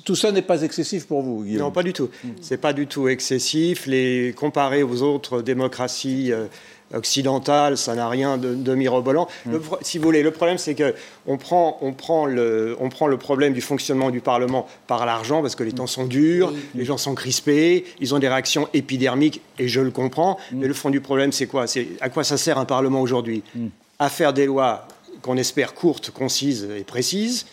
Tout 0.05 0.17
ça 0.17 0.33
n'est 0.33 0.43
pas 0.43 0.63
excessif 0.63 1.07
pour 1.07 1.23
vous, 1.23 1.45
Guillaume? 1.45 1.63
Non, 1.63 1.71
pas 1.71 1.85
du 1.85 1.93
tout. 1.93 2.11
C'est 2.41 2.57
pas 2.57 2.73
du 2.73 2.89
tout 2.89 3.09
excessif. 3.09 3.87
Les 3.87 4.35
comparé 4.37 4.83
aux 4.83 5.03
autres 5.03 5.43
démocraties 5.43 6.33
euh, 6.33 6.47
occidentale, 6.95 7.77
ça 7.77 7.95
n'a 7.95 8.09
rien 8.09 8.37
de, 8.39 8.75
mirobolant. 8.75 9.29
Mm. 9.47 9.57
si 9.83 9.99
vous 9.99 10.05
voulez, 10.05 10.23
le 10.23 10.31
problème, 10.31 10.59
c'est 10.59 10.75
qu'on 10.75 11.37
prend, 11.37 11.79
on 11.81 11.93
prend, 11.93 12.27
le, 12.27 12.77
on 12.81 12.89
prend 12.89 13.07
le 13.07 13.17
problème 13.17 13.53
du 13.53 13.61
fonctionnement 13.61 14.11
du 14.11 14.21
Parlement 14.21 14.67
par 14.87 15.07
l'argent, 15.07 15.43
parce 15.43 15.55
que 15.55 15.63
les 15.63 15.73
temps 15.73 15.87
sont 15.87 16.07
durs, 16.07 16.53
les 16.75 16.85
gens 16.85 16.99
sont 16.99 17.15
crispés, 17.15 17.85
ils 18.01 18.15
ont 18.15 18.19
des 18.19 18.29
réactions 18.29 18.69
épidermiques, 18.75 19.41
et 19.59 19.69
je 19.69 19.81
le 19.81 19.91
comprends. 19.91 20.39
Mm. 20.53 20.59
Mais 20.59 20.67
le 20.69 20.75
fond 20.75 20.91
du 20.91 21.01
problème, 21.01 21.33
c'est 21.33 21.47
quoi? 21.47 21.67
C'est 21.67 21.89
à 22.01 22.09
quoi 22.09 22.25
ça 22.25 22.37
sert 22.37 22.59
un 22.59 22.65
Parlement 22.65 23.01
aujourd'hui? 23.01 23.43
Mm. 23.55 23.67
À 23.99 24.09
faire 24.09 24.33
des 24.33 24.47
lois 24.47 24.87
qu'on 25.23 25.37
espère 25.37 25.75
courtes, 25.75 26.11
concises 26.11 26.69
et 26.77 26.85
précises, 26.85 27.47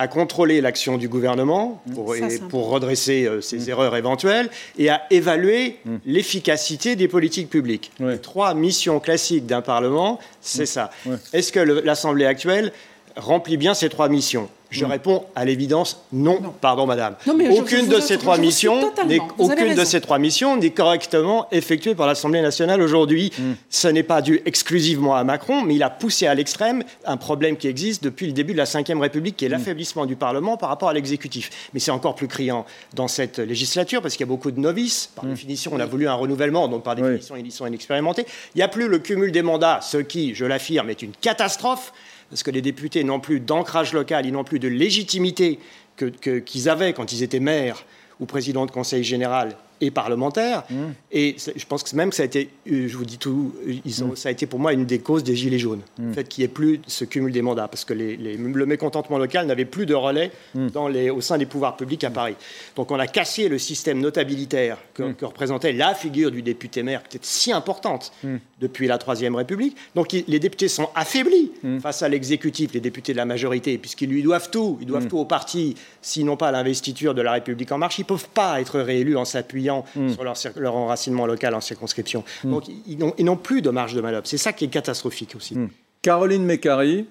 à 0.00 0.08
contrôler 0.08 0.62
l'action 0.62 0.96
du 0.96 1.10
gouvernement 1.10 1.82
pour, 1.94 2.16
pour 2.48 2.70
redresser 2.70 3.26
euh, 3.26 3.42
ses 3.42 3.58
mm. 3.58 3.68
erreurs 3.68 3.96
éventuelles 3.96 4.48
et 4.78 4.88
à 4.88 5.02
évaluer 5.10 5.76
mm. 5.84 5.96
l'efficacité 6.06 6.96
des 6.96 7.06
politiques 7.06 7.50
publiques. 7.50 7.92
Les 8.00 8.18
trois 8.18 8.54
missions 8.54 8.98
classiques 8.98 9.44
d'un 9.44 9.60
Parlement, 9.60 10.18
c'est 10.40 10.62
mm. 10.62 10.66
ça. 10.66 10.90
Est-ce 11.34 11.52
que 11.52 11.60
l'Assemblée 11.60 12.24
actuelle 12.24 12.72
remplit 13.14 13.58
bien 13.58 13.74
ces 13.74 13.90
trois 13.90 14.08
missions? 14.08 14.48
Je 14.70 14.84
réponds 14.84 15.24
à 15.34 15.44
l'évidence 15.44 16.04
non. 16.12 16.40
Pardon, 16.60 16.86
madame. 16.86 17.16
aucune 17.50 17.88
de 17.88 18.00
ces 18.00 18.18
trois 18.18 18.38
missions, 18.38 18.92
aucune 19.38 19.74
de 19.74 19.84
ces 19.84 20.00
trois 20.00 20.18
missions 20.18 20.56
n'est 20.56 20.70
correctement 20.70 21.48
effectuée 21.50 21.94
par 21.94 22.06
l'Assemblée 22.06 22.40
nationale 22.40 22.80
aujourd'hui. 22.80 23.32
Mm. 23.36 23.52
Ce 23.68 23.88
n'est 23.88 24.02
pas 24.02 24.22
dû 24.22 24.40
exclusivement 24.46 25.14
à 25.16 25.24
Macron, 25.24 25.62
mais 25.62 25.74
il 25.74 25.82
a 25.82 25.90
poussé 25.90 26.26
à 26.26 26.34
l'extrême 26.34 26.82
un 27.04 27.16
problème 27.16 27.56
qui 27.56 27.68
existe 27.68 28.02
depuis 28.04 28.26
le 28.26 28.32
début 28.32 28.52
de 28.52 28.58
la 28.58 28.64
Ve 28.64 29.00
République, 29.00 29.36
qui 29.36 29.44
est 29.44 29.48
mm. 29.48 29.52
l'affaiblissement 29.52 30.06
du 30.06 30.16
Parlement 30.16 30.56
par 30.56 30.68
rapport 30.68 30.88
à 30.88 30.94
l'exécutif. 30.94 31.50
Mais 31.74 31.80
c'est 31.80 31.90
encore 31.90 32.14
plus 32.14 32.28
criant 32.28 32.64
dans 32.94 33.08
cette 33.08 33.38
législature 33.38 34.02
parce 34.02 34.14
qu'il 34.14 34.24
y 34.24 34.28
a 34.28 34.32
beaucoup 34.32 34.50
de 34.50 34.60
novices. 34.60 35.10
Par 35.14 35.24
définition, 35.24 35.72
on 35.74 35.80
a 35.80 35.86
voulu 35.86 36.08
un 36.08 36.14
renouvellement, 36.14 36.68
donc 36.68 36.82
par 36.82 36.94
définition, 36.94 37.36
ils 37.36 37.52
sont 37.52 37.66
inexpérimentés. 37.66 38.26
Il 38.54 38.58
n'y 38.58 38.62
a 38.62 38.68
plus 38.68 38.88
le 38.88 38.98
cumul 38.98 39.32
des 39.32 39.42
mandats, 39.42 39.80
ce 39.82 39.98
qui, 39.98 40.34
je 40.34 40.44
l'affirme, 40.44 40.90
est 40.90 41.02
une 41.02 41.12
catastrophe 41.12 41.92
parce 42.30 42.42
que 42.42 42.50
les 42.50 42.62
députés 42.62 43.04
n'ont 43.04 43.20
plus 43.20 43.40
d'ancrage 43.40 43.92
local, 43.92 44.24
ils 44.24 44.32
n'ont 44.32 44.44
plus 44.44 44.60
de 44.60 44.68
légitimité 44.68 45.58
qu'ils 45.96 46.68
avaient 46.68 46.92
quand 46.92 47.12
ils 47.12 47.22
étaient 47.22 47.40
maires 47.40 47.84
ou 48.20 48.26
présidents 48.26 48.66
de 48.66 48.70
conseil 48.70 49.04
général 49.04 49.56
et 49.80 49.90
parlementaires. 49.90 50.64
Mmh. 50.68 50.74
Et 51.12 51.36
je 51.56 51.64
pense 51.66 51.82
que 51.82 51.94
même 51.96 52.10
que 52.10 52.16
ça 52.16 52.22
a 52.22 52.26
été, 52.26 52.50
euh, 52.70 52.88
je 52.88 52.96
vous 52.96 53.04
dis 53.04 53.18
tout, 53.18 53.54
ils 53.84 54.04
ont, 54.04 54.08
mmh. 54.08 54.16
ça 54.16 54.28
a 54.28 54.32
été 54.32 54.46
pour 54.46 54.58
moi 54.58 54.72
une 54.72 54.84
des 54.84 54.98
causes 54.98 55.24
des 55.24 55.34
Gilets 55.34 55.58
jaunes. 55.58 55.82
Mmh. 55.98 56.08
Le 56.08 56.12
fait 56.12 56.28
qu'il 56.28 56.42
n'y 56.42 56.44
ait 56.46 56.48
plus 56.48 56.80
ce 56.86 57.04
cumul 57.04 57.32
des 57.32 57.42
mandats, 57.42 57.68
parce 57.68 57.84
que 57.84 57.94
les, 57.94 58.16
le 58.16 58.66
mécontentement 58.66 59.18
local 59.18 59.46
n'avait 59.46 59.64
plus 59.64 59.86
de 59.86 59.94
relais 59.94 60.30
dans 60.54 60.88
les, 60.88 61.10
au 61.10 61.20
sein 61.20 61.38
des 61.38 61.46
pouvoirs 61.46 61.76
publics 61.76 62.04
à 62.04 62.10
Paris. 62.10 62.34
Donc 62.76 62.90
on 62.90 62.98
a 62.98 63.06
cassé 63.06 63.48
le 63.48 63.58
système 63.58 64.00
notabilitaire 64.00 64.78
que, 64.94 65.12
que 65.12 65.24
représentait 65.24 65.72
la 65.72 65.94
figure 65.94 66.30
du 66.30 66.42
député-maire, 66.42 67.02
qui 67.08 67.16
était 67.16 67.26
si 67.26 67.52
importante 67.52 68.12
depuis 68.60 68.86
la 68.86 68.98
Troisième 68.98 69.34
République. 69.34 69.76
Donc 69.94 70.12
les 70.12 70.38
députés 70.38 70.68
sont 70.68 70.90
affaiblis 70.94 71.52
face 71.80 72.02
à 72.02 72.08
l'exécutif, 72.08 72.72
les 72.74 72.80
députés 72.80 73.12
de 73.12 73.18
la 73.18 73.24
majorité, 73.24 73.78
puisqu'ils 73.78 74.10
lui 74.10 74.22
doivent 74.22 74.50
tout. 74.50 74.78
Ils 74.80 74.86
doivent 74.86 75.08
tout 75.08 75.18
au 75.18 75.24
parti, 75.24 75.74
s'ils 76.02 76.24
n'ont 76.24 76.36
pas 76.36 76.50
l'investiture 76.50 77.14
de 77.14 77.22
la 77.22 77.32
République 77.32 77.72
en 77.72 77.78
marche. 77.78 77.98
Ils 77.98 78.02
ne 78.02 78.06
peuvent 78.06 78.28
pas 78.28 78.60
être 78.60 78.80
réélus 78.80 79.16
en 79.16 79.24
s'appuyant 79.24 79.69
Hmm. 79.94 80.08
sur 80.08 80.24
leur, 80.60 80.74
enracinement 80.74 81.26
local 81.26 81.54
en 81.54 81.60
circonscription. 81.60 82.24
Hmm. 82.44 82.50
Donc 82.50 82.64
ils 82.86 83.24
n'ont 83.24 83.36
plus 83.36 83.62
de 83.62 83.70
marge 83.70 83.94
de 83.94 84.00
manœuvre. 84.00 84.26
C'est 84.26 84.38
ça 84.38 84.52
qui 84.52 84.64
est 84.64 84.68
catastrophique 84.68 85.34
aussi. 85.36 85.54
Hmm. 85.56 85.68
Caroline 86.02 86.44
Mécari, 86.44 87.06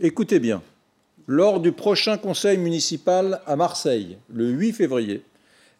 écoutez 0.00 0.38
bien. 0.38 0.62
Lors 1.26 1.60
du 1.60 1.72
prochain 1.72 2.18
conseil 2.18 2.58
municipal 2.58 3.40
à 3.46 3.56
Marseille, 3.56 4.16
le 4.32 4.48
8 4.48 4.72
février, 4.72 5.22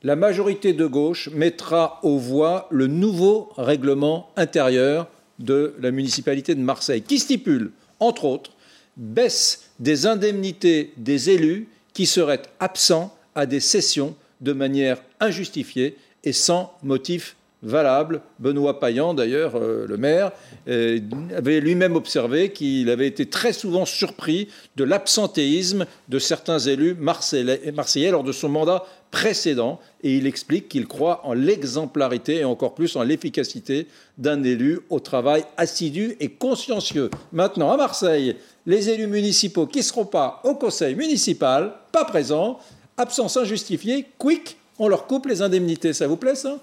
la 0.02 0.16
majorité 0.16 0.72
de 0.72 0.86
gauche 0.86 1.28
mettra 1.32 2.00
aux 2.02 2.18
voix 2.18 2.66
le 2.70 2.86
nouveau 2.86 3.50
règlement 3.56 4.30
intérieur 4.36 5.08
de 5.38 5.74
la 5.80 5.90
municipalité 5.90 6.54
de 6.54 6.60
Marseille, 6.60 7.02
qui 7.02 7.18
stipule, 7.18 7.72
entre 8.00 8.24
autres, 8.24 8.52
baisse 8.96 9.70
des 9.78 10.06
indemnités 10.06 10.92
des 10.96 11.30
élus 11.30 11.68
qui 11.92 12.06
seraient 12.06 12.42
absents 12.60 13.14
à 13.34 13.46
des 13.46 13.60
sessions 13.60 14.14
de 14.40 14.52
manière 14.52 14.98
injustifiée 15.20 15.96
et 16.26 16.34
sans 16.34 16.74
motif 16.82 17.36
valable. 17.62 18.20
Benoît 18.38 18.78
Payan, 18.78 19.14
d'ailleurs, 19.14 19.54
euh, 19.56 19.86
le 19.88 19.96
maire, 19.96 20.32
euh, 20.68 21.00
avait 21.34 21.60
lui-même 21.60 21.96
observé 21.96 22.52
qu'il 22.52 22.90
avait 22.90 23.06
été 23.06 23.26
très 23.26 23.54
souvent 23.54 23.86
surpris 23.86 24.48
de 24.76 24.84
l'absentéisme 24.84 25.86
de 26.08 26.18
certains 26.18 26.58
élus 26.58 26.94
marseillais 26.94 28.10
lors 28.10 28.24
de 28.24 28.32
son 28.32 28.50
mandat 28.50 28.84
précédent, 29.10 29.80
et 30.02 30.16
il 30.16 30.26
explique 30.26 30.68
qu'il 30.68 30.86
croit 30.86 31.22
en 31.24 31.32
l'exemplarité 31.32 32.40
et 32.40 32.44
encore 32.44 32.74
plus 32.74 32.96
en 32.96 33.02
l'efficacité 33.02 33.86
d'un 34.18 34.42
élu 34.42 34.80
au 34.90 35.00
travail 35.00 35.44
assidu 35.56 36.16
et 36.20 36.28
consciencieux. 36.28 37.08
Maintenant, 37.32 37.72
à 37.72 37.76
Marseille, 37.76 38.36
les 38.66 38.90
élus 38.90 39.06
municipaux 39.06 39.66
qui 39.66 39.78
ne 39.78 39.84
seront 39.84 40.04
pas 40.04 40.42
au 40.44 40.56
conseil 40.56 40.94
municipal, 40.94 41.72
pas 41.92 42.04
présents, 42.04 42.58
absence 42.98 43.36
injustifiée, 43.36 44.06
quick, 44.18 44.58
on 44.78 44.88
leur 44.88 45.06
coupe 45.06 45.26
les 45.26 45.42
indemnités. 45.42 45.92
Ça 45.92 46.06
vous 46.06 46.16
plaît 46.16 46.34
ça? 46.34 46.58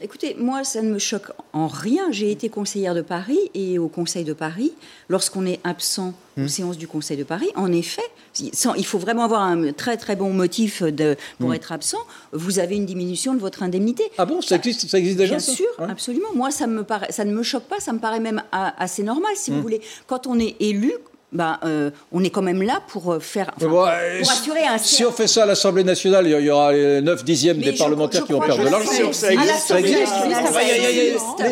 Écoutez, 0.00 0.34
moi, 0.36 0.64
ça 0.64 0.82
ne 0.82 0.90
me 0.90 0.98
choque 0.98 1.30
en 1.52 1.68
rien. 1.68 2.10
J'ai 2.10 2.32
été 2.32 2.48
conseillère 2.48 2.92
de 2.92 3.02
Paris 3.02 3.38
et 3.54 3.78
au 3.78 3.86
Conseil 3.86 4.24
de 4.24 4.32
Paris, 4.32 4.72
lorsqu'on 5.08 5.46
est 5.46 5.60
absent 5.62 6.12
aux 6.36 6.40
hmm. 6.40 6.48
séances 6.48 6.76
du 6.76 6.88
Conseil 6.88 7.16
de 7.16 7.22
Paris, 7.22 7.50
en 7.54 7.70
effet, 7.70 8.02
il 8.40 8.84
faut 8.84 8.98
vraiment 8.98 9.22
avoir 9.22 9.42
un 9.42 9.72
très 9.72 9.96
très 9.96 10.16
bon 10.16 10.32
motif 10.32 10.82
de, 10.82 11.16
pour 11.38 11.50
hmm. 11.50 11.54
être 11.54 11.70
absent. 11.70 12.00
Vous 12.32 12.58
avez 12.58 12.74
une 12.74 12.86
diminution 12.86 13.32
de 13.34 13.38
votre 13.38 13.62
indemnité. 13.62 14.02
Ah 14.18 14.26
bon, 14.26 14.40
ça 14.40 14.56
existe, 14.56 14.88
ça 14.88 14.98
existe 14.98 15.18
déjà 15.18 15.36
Bien 15.36 15.38
sûr, 15.38 15.68
absolument. 15.78 16.28
Moi, 16.34 16.50
ça, 16.50 16.66
me 16.66 16.82
paraît, 16.82 17.12
ça 17.12 17.24
ne 17.24 17.32
me 17.32 17.44
choque 17.44 17.64
pas, 17.64 17.78
ça 17.78 17.92
me 17.92 18.00
paraît 18.00 18.18
même 18.18 18.42
assez 18.50 19.04
normal, 19.04 19.32
si 19.36 19.52
vous 19.52 19.58
hmm. 19.58 19.62
voulez. 19.62 19.80
Quand 20.08 20.26
on 20.26 20.40
est 20.40 20.56
élu, 20.58 20.94
ben, 21.32 21.58
euh, 21.64 21.90
on 22.12 22.22
est 22.22 22.30
quand 22.30 22.42
même 22.42 22.62
là 22.62 22.80
pour 22.88 23.12
euh, 23.12 23.18
faire 23.18 23.52
pour 23.52 23.86
assurer 23.86 24.66
un 24.66 24.76
Si 24.78 25.04
on 25.04 25.12
fait 25.12 25.26
ça 25.26 25.44
à 25.44 25.46
l'Assemblée 25.46 25.84
nationale, 25.84 26.26
il 26.26 26.44
y 26.44 26.50
aura 26.50 26.72
9 26.72 27.24
dixièmes 27.24 27.58
des 27.58 27.72
parlementaires 27.72 28.24
qui 28.24 28.32
vont 28.32 28.40
perdre 28.40 28.64
de 28.64 28.68
l'argent. 28.68 29.12
Ça 29.12 29.32
existe. 29.32 29.74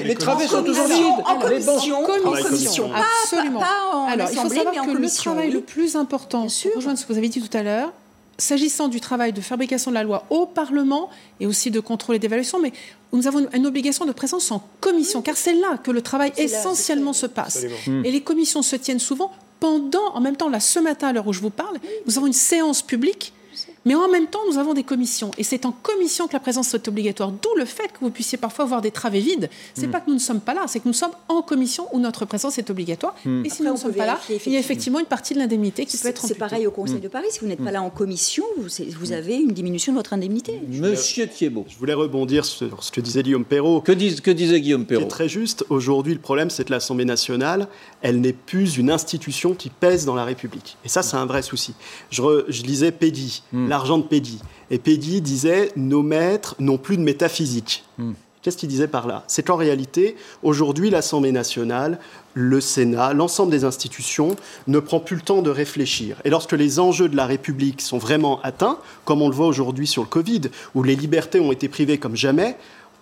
Les 0.04 0.14
travées 0.14 0.46
sont 0.46 0.62
toujours 0.62 0.86
vides. 0.86 1.04
En 1.24 1.38
commission. 1.38 2.04
commission. 2.04 2.90
Absolument. 2.94 3.60
Alors, 4.08 4.28
il 4.30 4.38
faut 4.38 4.48
savoir 4.48 4.86
que 4.86 4.90
le 4.90 5.10
travail 5.10 5.50
le 5.50 5.60
plus 5.60 5.96
important, 5.96 6.46
pour 6.46 6.76
rejoindre 6.76 6.98
ce 6.98 7.06
que 7.06 7.12
vous 7.12 7.18
avez 7.18 7.28
dit 7.28 7.40
tout 7.40 7.56
à 7.56 7.62
l'heure, 7.62 7.92
s'agissant 8.38 8.88
du 8.88 9.00
travail 9.00 9.32
de 9.32 9.40
fabrication 9.40 9.90
de 9.90 9.94
la 9.94 10.02
loi 10.02 10.24
au 10.30 10.46
Parlement 10.46 11.10
et 11.40 11.46
aussi 11.46 11.70
de 11.70 11.80
contrôle 11.80 12.16
et 12.16 12.18
d'évaluation, 12.18 12.58
mais 12.58 12.72
nous 13.12 13.26
avons 13.26 13.46
une 13.52 13.66
obligation 13.66 14.06
de 14.06 14.12
présence 14.12 14.50
en 14.50 14.62
commission, 14.80 15.22
car 15.22 15.36
c'est 15.36 15.54
là 15.54 15.78
que 15.82 15.90
le 15.90 16.02
travail 16.02 16.32
essentiellement 16.36 17.12
se 17.12 17.26
passe. 17.26 17.64
Et 17.86 18.10
les 18.10 18.22
commissions 18.22 18.62
se 18.62 18.76
tiennent 18.76 18.98
souvent 18.98 19.30
pendant, 19.60 20.14
en 20.14 20.20
même 20.20 20.36
temps, 20.36 20.48
là, 20.48 20.58
ce 20.58 20.78
matin, 20.78 21.08
à 21.08 21.12
l'heure 21.12 21.26
où 21.26 21.32
je 21.32 21.40
vous 21.40 21.50
parle, 21.50 21.76
nous 22.06 22.16
avons 22.16 22.26
une 22.26 22.32
séance 22.32 22.82
publique 22.82 23.32
mais 23.84 23.94
en 23.94 24.08
même 24.08 24.26
temps, 24.26 24.40
nous 24.50 24.58
avons 24.58 24.74
des 24.74 24.82
commissions. 24.82 25.30
Et 25.38 25.42
c'est 25.42 25.64
en 25.64 25.72
commission 25.72 26.26
que 26.26 26.34
la 26.34 26.40
présence 26.40 26.74
est 26.74 26.88
obligatoire. 26.88 27.30
D'où 27.30 27.48
le 27.56 27.64
fait 27.64 27.88
que 27.88 28.00
vous 28.00 28.10
puissiez 28.10 28.36
parfois 28.36 28.64
voir 28.66 28.82
des 28.82 28.90
travées 28.90 29.20
vides. 29.20 29.48
C'est 29.74 29.82
n'est 29.82 29.88
hmm. 29.88 29.90
pas 29.90 30.00
que 30.00 30.08
nous 30.08 30.14
ne 30.14 30.20
sommes 30.20 30.40
pas 30.40 30.54
là, 30.54 30.62
c'est 30.66 30.80
que 30.80 30.88
nous 30.88 30.94
sommes 30.94 31.12
en 31.28 31.42
commission 31.42 31.86
où 31.92 31.98
notre 31.98 32.24
présence 32.26 32.58
est 32.58 32.68
obligatoire. 32.70 33.14
Hmm. 33.24 33.44
Et 33.44 33.48
si 33.48 33.62
nous 33.62 33.72
ne 33.72 33.76
sommes 33.76 33.94
pas 33.94 34.06
là, 34.06 34.20
il 34.46 34.52
y 34.52 34.56
a 34.56 34.58
effectivement 34.58 35.00
une 35.00 35.06
partie 35.06 35.34
de 35.34 35.38
l'indemnité 35.38 35.86
qui 35.86 35.96
peut 35.96 36.08
être 36.08 36.26
C'est 36.26 36.34
pareil 36.34 36.66
au 36.66 36.70
Conseil 36.70 36.96
hmm. 36.96 37.00
de 37.00 37.08
Paris. 37.08 37.26
Si 37.30 37.40
vous 37.40 37.46
n'êtes 37.46 37.62
pas 37.64 37.72
là 37.72 37.82
en 37.82 37.90
commission, 37.90 38.44
vous, 38.58 39.12
avez 39.12 39.36
une 39.36 39.52
diminution 39.52 39.92
de 39.92 39.96
votre 39.96 40.12
indemnité. 40.12 40.60
Monsieur 40.68 41.26
Thiebaud. 41.26 41.64
Je 41.68 41.76
voulais 41.76 41.94
rebondir 41.94 42.44
sur 42.44 42.82
ce 42.82 42.92
que 42.92 43.00
disait 43.00 43.22
Guillaume 43.22 43.44
Perrault. 43.44 43.80
Que, 43.80 43.92
que 43.92 44.30
disait 44.30 44.60
Guillaume 44.60 44.84
Perrault 44.84 45.02
C'est 45.02 45.08
très 45.08 45.28
juste. 45.28 45.64
Aujourd'hui, 45.70 46.12
le 46.14 46.20
problème, 46.20 46.50
c'est 46.50 46.64
que 46.64 46.70
l'Assemblée 46.70 47.04
nationale, 47.04 47.66
elle 48.02 48.20
n'est 48.20 48.32
plus 48.32 48.76
une 48.76 48.90
institution 48.90 49.54
qui 49.54 49.70
pèse 49.70 50.04
dans 50.04 50.14
la 50.14 50.24
République. 50.24 50.76
Et 50.84 50.88
ça, 50.88 51.02
c'est 51.02 51.16
un 51.16 51.26
vrai 51.26 51.42
souci. 51.42 51.74
Je, 52.10 52.22
je 52.48 52.62
lisais 52.62 52.92
Pédi, 52.92 53.42
l'argent 53.70 53.98
de 53.98 54.02
Pédi. 54.02 54.40
Et 54.70 54.78
Pédi 54.78 55.22
disait 55.22 55.70
Nos 55.76 56.02
maîtres 56.02 56.56
n'ont 56.59 56.76
plus 56.76 56.98
de 56.98 57.02
métaphysique. 57.02 57.85
Hmm. 57.96 58.12
Qu'est-ce 58.42 58.56
qu'il 58.56 58.68
disait 58.68 58.88
par 58.88 59.06
là? 59.06 59.22
C'est 59.26 59.42
qu'en 59.42 59.56
réalité, 59.56 60.16
aujourd'hui, 60.42 60.90
l'Assemblée 60.90 61.30
nationale, 61.30 61.98
le 62.35 62.61
Sénat, 62.61 63.12
l'ensemble 63.12 63.52
des 63.52 63.64
institutions 63.64 64.35
ne 64.66 64.78
prend 64.80 64.98
plus 64.98 65.16
le 65.16 65.22
temps 65.22 65.42
de 65.42 65.50
réfléchir. 65.50 66.16
Et 66.24 66.30
lorsque 66.30 66.52
les 66.52 66.80
enjeux 66.80 67.09
de 67.09 67.16
la 67.16 67.26
République 67.26 67.83
sont 67.83 67.98
vraiment 67.98 68.40
atteints, 68.42 68.78
comme 69.04 69.20
on 69.20 69.28
le 69.28 69.35
voit 69.35 69.46
aujourd'hui 69.46 69.87
sur 69.87 70.02
le 70.02 70.09
Covid, 70.09 70.42
où 70.74 70.83
les 70.83 70.96
libertés 70.96 71.38
ont 71.38 71.52
été 71.52 71.68
privées 71.68 71.98
comme 71.98 72.16
jamais, 72.16 72.56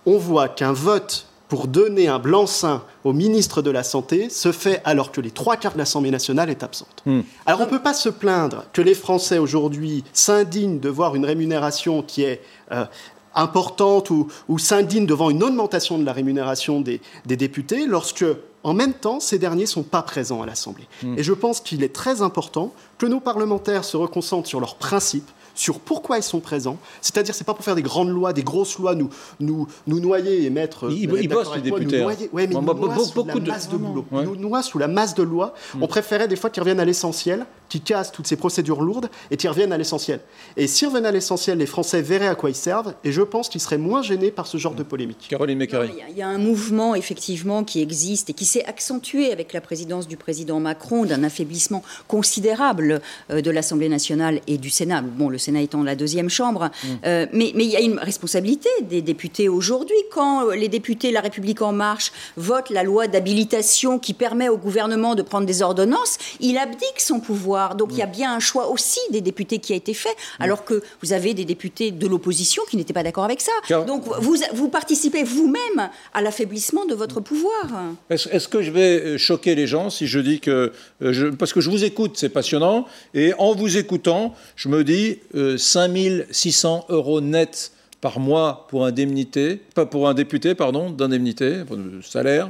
on 0.05 0.17
voit 0.17 0.49
qu'un 0.49 0.73
vote 0.73 1.28
pour 1.49 1.67
donner 1.67 2.07
un 2.07 2.19
blanc-seing 2.19 2.83
au 3.03 3.11
ministre 3.11 3.61
de 3.61 3.71
la 3.71 3.83
Santé 3.83 4.29
se 4.29 4.51
fait 4.51 4.81
alors 4.85 5.11
que 5.11 5.19
les 5.19 5.31
trois 5.31 5.57
quarts 5.57 5.73
de 5.73 5.79
l'Assemblée 5.79 6.11
nationale 6.11 6.49
est 6.49 6.63
absente. 6.63 7.01
Hmm. 7.05 7.21
Alors 7.45 7.61
on 7.61 7.65
ne 7.65 7.69
peut 7.69 7.81
pas 7.81 7.95
se 7.95 8.07
plaindre 8.07 8.65
que 8.71 8.81
les 8.81 8.93
Français 8.93 9.39
aujourd'hui 9.39 10.03
s'indignent 10.13 10.79
de 10.79 10.89
voir 10.89 11.15
une 11.15 11.25
rémunération 11.25 12.03
qui 12.03 12.21
est 12.21 12.41
euh, 12.71 12.85
importante 13.33 14.11
ou, 14.11 14.29
s'indignent 14.57 15.07
devant 15.07 15.29
une 15.29 15.43
augmentation 15.43 15.97
de 15.97 16.05
la 16.05 16.13
rémunération 16.13 16.81
des, 16.81 17.01
députés 17.25 17.87
lorsque, 17.87 18.25
en 18.63 18.73
même 18.73 18.93
temps, 18.93 19.19
ces 19.19 19.39
derniers 19.39 19.63
ne 19.63 19.67
sont 19.67 19.83
pas 19.83 20.03
présents 20.03 20.43
à 20.43 20.45
l'Assemblée. 20.45 20.87
Hmm. 21.01 21.17
Et 21.17 21.23
je 21.23 21.33
pense 21.33 21.61
qu'il 21.61 21.83
est 21.83 21.93
très 21.93 22.21
important 22.21 22.73
que 22.99 23.07
nos 23.07 23.19
parlementaires 23.19 23.85
se 23.85 23.97
reconcentrent 23.97 24.47
sur 24.47 24.59
leurs 24.59 24.75
principes, 24.75 25.29
sur 25.59 25.81
pourquoi 25.81 26.17
ils 26.17 26.23
sont 26.23 26.39
présents. 26.39 26.77
C'est-à-dire, 27.01 27.35
c'est 27.35 27.43
pas 27.43 27.53
pour 27.53 27.65
faire 27.65 27.75
des 27.75 27.81
grandes 27.81 28.09
lois, 28.09 28.31
des 28.31 28.43
grosses 28.43 28.79
lois, 28.79 28.95
nous, 28.95 29.09
nous, 29.41 29.67
nous 29.87 29.99
noyer 29.99 30.45
et 30.45 30.49
mettre. 30.49 30.89
Ils, 30.89 31.11
ils 31.21 31.27
bossent, 31.27 31.53
les 31.53 31.61
députés. 31.61 32.01
Hein. 32.01 32.15
Oui, 32.31 32.47
mais 32.47 32.47
nous 32.47 32.61
beaucoup, 32.61 33.03
sous 33.03 33.25
la 33.25 33.35
masse 33.35 33.67
de, 33.67 33.75
boulot. 33.75 34.05
Nous 34.09 34.37
noient 34.37 34.63
sous 34.63 34.77
la 34.77 34.87
masse 34.87 35.15
de 35.15 35.23
lois. 35.23 35.53
Mm. 35.75 35.83
On 35.83 35.87
préférait 35.87 36.29
des 36.29 36.37
fois 36.37 36.49
qu'ils 36.49 36.61
reviennent 36.61 36.79
à 36.79 36.85
l'essentiel, 36.85 37.45
qu'ils 37.67 37.81
cassent 37.81 38.13
toutes 38.13 38.27
ces 38.27 38.37
procédures 38.37 38.81
lourdes 38.81 39.09
et 39.31 39.37
qu'ils 39.37 39.49
reviennent 39.49 39.73
à 39.73 39.77
l'essentiel. 39.77 40.21
Et 40.55 40.65
s'ils 40.65 40.87
reviennent 40.87 41.05
à 41.05 41.11
l'essentiel, 41.11 41.57
les 41.57 41.65
Français 41.65 42.01
verraient 42.01 42.27
à 42.27 42.35
quoi 42.35 42.49
ils 42.49 42.55
servent 42.55 42.93
et 43.03 43.11
je 43.11 43.21
pense 43.21 43.49
qu'ils 43.49 43.59
seraient 43.59 43.77
moins 43.77 44.01
gênés 44.01 44.31
par 44.31 44.47
ce 44.47 44.57
genre 44.57 44.75
de 44.75 44.83
polémique. 44.83 45.27
Caroline 45.29 45.57
Mécari. 45.57 45.89
Il 46.09 46.17
y, 46.17 46.21
a 46.21 46.27
un 46.27 46.37
mouvement, 46.37 46.95
effectivement, 46.95 47.65
qui 47.65 47.81
existe 47.81 48.29
et 48.29 48.33
qui 48.33 48.45
s'est 48.45 48.63
accentué 48.63 49.33
avec 49.33 49.51
la 49.51 49.59
présidence 49.59 50.07
du 50.07 50.15
président 50.15 50.61
Macron 50.61 51.05
d'un 51.05 51.23
affaiblissement 51.25 51.83
considérable 52.07 53.01
euh, 53.29 53.41
de 53.41 53.51
l'Assemblée 53.51 53.89
nationale 53.89 54.39
et 54.47 54.57
du 54.57 54.69
Sénat. 54.69 55.01
Bon, 55.01 55.27
le 55.27 55.37
Sénat 55.37 55.48
étant 55.55 55.83
la 55.83 55.95
deuxième 55.95 56.29
chambre. 56.29 56.69
Mm. 56.83 56.87
Euh, 57.05 57.25
mais, 57.33 57.51
mais 57.55 57.65
il 57.65 57.71
y 57.71 57.75
a 57.75 57.81
une 57.81 57.99
responsabilité 57.99 58.69
des 58.83 59.01
députés 59.01 59.49
aujourd'hui. 59.49 59.95
Quand 60.11 60.49
les 60.51 60.67
députés 60.67 61.11
La 61.11 61.21
République 61.21 61.61
En 61.61 61.71
Marche 61.71 62.11
votent 62.37 62.69
la 62.69 62.83
loi 62.83 63.07
d'habilitation 63.07 63.99
qui 63.99 64.13
permet 64.13 64.49
au 64.49 64.57
gouvernement 64.57 65.15
de 65.15 65.21
prendre 65.21 65.45
des 65.45 65.61
ordonnances, 65.61 66.17
il 66.39 66.57
abdique 66.57 66.99
son 66.99 67.19
pouvoir. 67.19 67.75
Donc 67.75 67.89
il 67.91 67.97
y 67.97 68.01
a 68.01 68.07
mm. 68.07 68.11
bien 68.11 68.33
un 68.33 68.39
choix 68.39 68.69
aussi 68.69 68.99
des 69.11 69.21
députés 69.21 69.59
qui 69.59 69.73
a 69.73 69.75
été 69.75 69.93
fait, 69.93 70.09
mm. 70.09 70.43
alors 70.43 70.65
que 70.65 70.81
vous 71.01 71.13
avez 71.13 71.33
des 71.33 71.45
députés 71.45 71.91
de 71.91 72.07
l'opposition 72.07 72.63
qui 72.69 72.77
n'étaient 72.77 72.93
pas 72.93 73.03
d'accord 73.03 73.25
avec 73.25 73.41
ça. 73.41 73.51
Donc 73.85 74.03
vous, 74.19 74.35
vous 74.53 74.69
participez 74.69 75.23
vous-même 75.23 75.89
à 76.13 76.21
l'affaiblissement 76.21 76.85
de 76.85 76.95
votre 76.95 77.19
pouvoir. 77.21 77.65
Est-ce 78.09 78.47
que 78.47 78.61
je 78.61 78.71
vais 78.71 78.99
euh, 78.99 79.17
choquer 79.17 79.55
les 79.55 79.67
gens 79.67 79.89
si 79.89 80.07
je 80.07 80.19
dis 80.19 80.39
que... 80.39 80.71
Euh, 81.01 81.13
je, 81.13 81.27
parce 81.27 81.53
que 81.53 81.61
je 81.61 81.69
vous 81.69 81.83
écoute, 81.83 82.13
c'est 82.15 82.29
passionnant, 82.29 82.85
et 83.13 83.33
en 83.37 83.53
vous 83.53 83.77
écoutant, 83.77 84.35
je 84.55 84.69
me 84.69 84.83
dis... 84.83 85.19
5600 85.57 86.85
euros 86.89 87.21
net 87.21 87.71
par 88.01 88.19
mois 88.19 88.65
pour 88.69 88.85
indemnité, 88.85 89.61
pas 89.75 89.85
pour 89.85 90.07
un 90.07 90.13
député, 90.13 90.55
pardon, 90.55 90.89
d'indemnité, 90.89 91.63
de 91.69 92.01
salaire, 92.01 92.49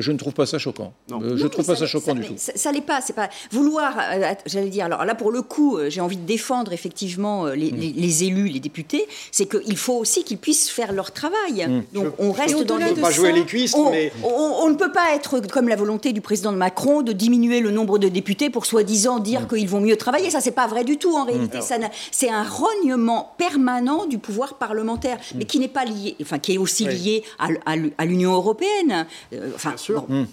je 0.00 0.12
ne 0.12 0.16
trouve 0.16 0.32
pas 0.32 0.46
ça 0.46 0.58
choquant. 0.58 0.92
Euh, 1.10 1.36
je 1.36 1.44
ne 1.44 1.48
trouve 1.48 1.66
pas 1.66 1.76
ça, 1.76 1.86
choquant 1.86 2.14
du 2.14 2.22
tout. 2.22 2.34
Ça, 2.36 2.72
n'est 2.72 2.80
pas, 2.80 3.00
c'est 3.00 3.12
pas 3.12 3.28
vouloir, 3.50 3.96
euh, 3.98 4.34
j'allais 4.46 4.68
dire. 4.68 4.86
Alors 4.86 5.04
là, 5.04 5.14
pour 5.14 5.30
le 5.30 5.42
coup, 5.42 5.76
euh, 5.76 5.90
j'ai 5.90 6.00
envie 6.00 6.16
de 6.16 6.26
défendre 6.26 6.72
effectivement 6.72 7.44
mm. 7.44 7.54
les, 7.54 8.24
élus, 8.24 8.48
les 8.48 8.60
députés. 8.60 9.06
C'est 9.30 9.46
qu'il 9.46 9.76
faut 9.76 9.94
aussi 9.94 10.24
qu'ils 10.24 10.38
puissent 10.38 10.70
faire 10.70 10.92
leur 10.92 11.12
travail. 11.12 11.66
Mm. 11.66 11.82
Donc 11.92 12.14
on 12.18 12.32
reste 12.32 12.62
dans 12.64 12.76
le. 12.76 12.94
pas 12.94 13.10
jouer 13.10 13.32
les 13.32 13.44
cuisses, 13.44 13.74
on, 13.74 13.90
mais 13.90 14.12
on, 14.22 14.68
ne 14.68 14.74
peut 14.74 14.92
pas 14.92 15.14
être 15.14 15.40
comme 15.48 15.68
la 15.68 15.76
volonté 15.76 16.12
du 16.12 16.20
président 16.20 16.52
Macron 16.52 17.02
de 17.02 17.12
diminuer 17.12 17.60
le 17.60 17.70
nombre 17.70 17.98
de 17.98 18.08
députés 18.08 18.50
pour 18.50 18.66
soi-disant 18.66 19.18
dire 19.18 19.42
mm. 19.42 19.48
qu'ils 19.48 19.68
vont 19.68 19.80
mieux 19.80 19.96
travailler. 19.96 20.30
Ça, 20.30 20.40
c'est 20.40 20.50
pas 20.50 20.66
vrai 20.66 20.84
du 20.84 20.98
tout 20.98 21.16
en 21.16 21.24
réalité. 21.24 21.58
C'est 22.10 22.30
un 22.30 22.44
rognement 22.44 23.34
permanent 23.38 24.06
du 24.06 24.18
pouvoir 24.18 24.54
parlementaire, 24.54 25.18
mais 25.34 25.44
qui 25.44 25.58
n'est 25.58 25.68
pas 25.68 25.84
lié, 25.84 26.16
enfin 26.22 26.38
qui 26.38 26.54
est 26.54 26.58
aussi 26.58 26.86
lié 26.86 27.22
à, 27.38 28.04
l'Union 28.04 28.32
européenne. 28.32 29.06
Enfin, 29.54 29.74
sûr. 29.84 30.06
Hmm. 30.08 30.26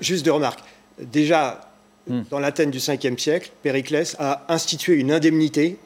juste 0.00 0.24
deux 0.24 0.32
remarques. 0.32 0.60
Déjà, 1.00 1.72
hmm. 2.08 2.22
dans 2.30 2.38
l'Athènes 2.38 2.70
du 2.70 2.78
5e 2.78 3.18
siècle, 3.18 3.50
Périclès 3.62 4.16
a 4.18 4.44
institué 4.48 4.94
une 4.94 5.10
indemnité 5.10 5.78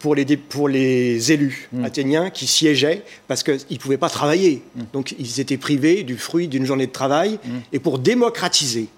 pour 0.00 0.14
les, 0.14 0.24
pour 0.36 0.68
les 0.68 1.32
élus 1.32 1.68
hmm. 1.72 1.84
athéniens 1.84 2.30
qui 2.30 2.46
siégeaient 2.46 3.02
parce 3.28 3.42
qu'ils 3.42 3.58
ne 3.70 3.76
pouvaient 3.76 3.98
pas 3.98 4.08
travailler. 4.08 4.62
Donc 4.92 5.14
ils 5.18 5.40
étaient 5.40 5.58
privés 5.58 6.02
du 6.02 6.16
fruit 6.16 6.48
d'une 6.48 6.66
journée 6.66 6.86
de 6.86 6.92
travail. 6.92 7.38
Et 7.72 7.78
pour 7.78 7.98
démocratiser 7.98 8.88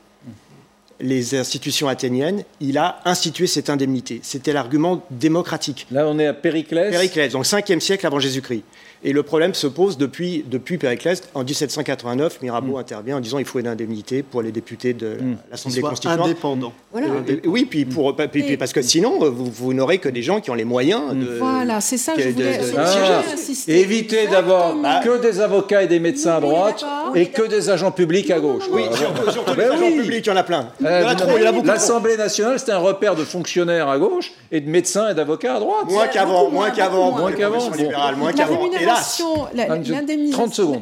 les 1.01 1.35
institutions 1.35 1.88
athéniennes, 1.88 2.45
il 2.61 2.79
a 2.79 3.01
institué 3.05 3.47
cette 3.47 3.69
indemnité. 3.69 4.21
C'était 4.23 4.53
l'argument 4.53 5.05
démocratique. 5.11 5.87
Là, 5.90 6.07
on 6.07 6.19
est 6.19 6.27
à 6.27 6.33
Périclès. 6.35 6.90
Périclès, 6.90 7.33
donc 7.33 7.45
5e 7.45 7.81
siècle 7.81 8.07
avant 8.07 8.21
Jésus-Christ. 8.21 8.62
Et 9.07 9.12
le 9.12 9.23
problème 9.23 9.53
se 9.53 9.67
pose 9.67 9.99
depuis, 9.99 10.45
depuis 10.51 10.79
Périclès. 10.79 11.23
En 11.35 11.45
1789, 11.45 12.40
Mirabeau 12.40 12.77
mm. 12.77 12.81
intervient 12.81 13.17
en 13.19 13.21
disant 13.21 13.37
qu'il 13.37 13.47
faut 13.47 13.59
une 13.59 13.67
indemnité 13.67 14.23
pour 14.23 14.40
les 14.40 14.51
députés 14.51 14.95
de 14.95 15.19
mm. 15.21 15.37
l'Assemblée 15.51 15.83
constituante. 15.83 16.21
indépendants. 16.21 16.73
Voilà. 16.90 17.09
oui, 17.45 17.67
puis, 17.67 17.85
pour, 17.85 18.17
parce 18.17 18.73
que 18.73 18.81
sinon, 18.81 19.19
vous, 19.31 19.75
n'aurez 19.75 19.99
que 19.99 20.09
des 20.09 20.23
gens 20.23 20.40
qui 20.40 20.51
ont 20.51 20.55
les 20.55 20.64
moyens 20.64 21.14
de. 21.14 21.37
Voilà, 21.38 21.83
c'est 21.83 21.99
ça 21.99 22.14
que 22.14 22.23
je 22.23 22.31
voulais, 22.31 22.61
ah, 22.79 23.23
Éviter 23.69 24.27
d'avoir 24.27 24.75
que 25.03 25.21
des 25.21 25.40
avocats 25.40 25.83
et 25.83 25.87
des 25.87 26.01
médecins 26.01 26.37
à 26.37 26.40
droite 26.40 26.83
et 27.14 27.27
que 27.27 27.43
des 27.43 27.69
agents 27.69 27.90
publics 27.90 28.31
à 28.31 28.40
gauche. 28.40 28.64
Oui, 28.73 28.85
surtout, 28.95 29.51
les 29.51 29.57
ben 29.57 29.73
agents 29.73 30.03
publics, 30.03 30.27
il 30.27 30.31
y 30.31 30.33
en 30.33 30.37
a 30.37 30.45
plein. 30.45 30.69
L'Assemblée 30.81 32.17
nationale, 32.17 32.59
c'est 32.59 32.73
un 32.73 32.79
repère 32.79 33.17
de 33.17 33.25
fonctionnaires 33.25 33.88
à 33.88 33.99
gauche 33.99 34.33
et 34.51 34.62
de 34.62 34.71
médecins 34.71 35.11
et 35.11 35.14
d'avocats 35.14 35.57
à 35.57 35.61
droite. 35.61 35.90
Moins 35.90 36.07
qu'avant, 36.07 36.51
moins 36.51 36.71
qu'avant. 36.71 37.12
Moins 37.12 37.33
qu'avant. 37.33 37.71
Moins 38.17 38.33
qu'avant. 38.33 38.61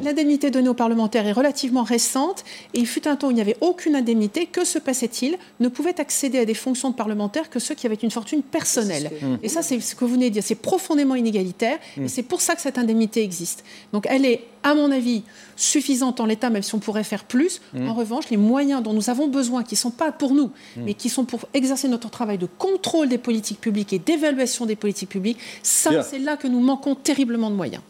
L'indemnité 0.03 0.51
donnée 0.51 0.69
aux 0.69 0.73
parlementaires 0.73 1.25
est 1.25 1.31
relativement 1.31 1.83
récente 1.83 2.43
et 2.73 2.79
il 2.79 2.87
fut 2.87 3.07
un 3.07 3.15
temps 3.15 3.27
où 3.27 3.31
il 3.31 3.35
n'y 3.35 3.41
avait 3.41 3.57
aucune 3.61 3.95
indemnité. 3.95 4.45
Que 4.45 4.65
se 4.65 4.79
passait-il? 4.79 5.37
Ne 5.59 5.67
pouvaient 5.67 5.99
accéder 5.99 6.39
à 6.39 6.45
des 6.45 6.53
fonctions 6.53 6.89
de 6.89 6.95
parlementaire 6.95 7.49
que 7.49 7.59
ceux 7.59 7.75
qui 7.75 7.85
avaient 7.85 7.95
une 7.95 8.11
fortune 8.11 8.41
personnelle. 8.41 9.11
Et 9.41 9.49
ça, 9.49 9.61
c'est 9.61 9.79
ce 9.79 9.95
que 9.95 10.05
vous 10.05 10.13
venez 10.13 10.29
de 10.29 10.33
dire. 10.35 10.43
C'est 10.43 10.55
profondément 10.55 11.15
inégalitaire 11.15 11.77
et 11.97 12.01
mm. 12.01 12.07
c'est 12.07 12.23
pour 12.23 12.41
ça 12.41 12.55
que 12.55 12.61
cette 12.61 12.77
indemnité 12.77 13.23
existe. 13.23 13.63
Donc 13.91 14.05
elle 14.09 14.25
est, 14.25 14.43
à 14.63 14.75
mon 14.75 14.91
avis, 14.91 15.23
suffisante 15.55 16.19
en 16.19 16.25
l'état, 16.25 16.49
même 16.49 16.63
si 16.63 16.73
on 16.75 16.79
pourrait 16.79 17.03
faire 17.03 17.23
plus. 17.23 17.61
Mm. 17.73 17.87
En 17.89 17.93
revanche, 17.93 18.29
les 18.29 18.37
moyens 18.37 18.81
dont 18.83 18.93
nous 18.93 19.09
avons 19.09 19.27
besoin, 19.27 19.63
qui 19.63 19.75
ne 19.75 19.79
sont 19.79 19.91
pas 19.91 20.11
pour 20.11 20.33
nous, 20.33 20.51
mm. 20.77 20.83
mais 20.85 20.93
qui 20.93 21.09
sont 21.09 21.25
pour 21.25 21.41
exercer 21.53 21.87
notre 21.87 22.09
travail 22.09 22.37
de 22.37 22.47
contrôle 22.57 23.09
des 23.09 23.17
politiques 23.17 23.59
publiques 23.59 23.93
et 23.93 23.99
d'évaluation 23.99 24.65
des 24.65 24.75
politiques 24.75 25.09
publiques, 25.09 25.39
ça, 25.61 26.03
c'est 26.03 26.19
là 26.19 26.37
que 26.37 26.47
nous 26.47 26.59
manquons 26.59 26.95
terriblement 26.95 27.49
de 27.49 27.55
moyens. 27.55 27.81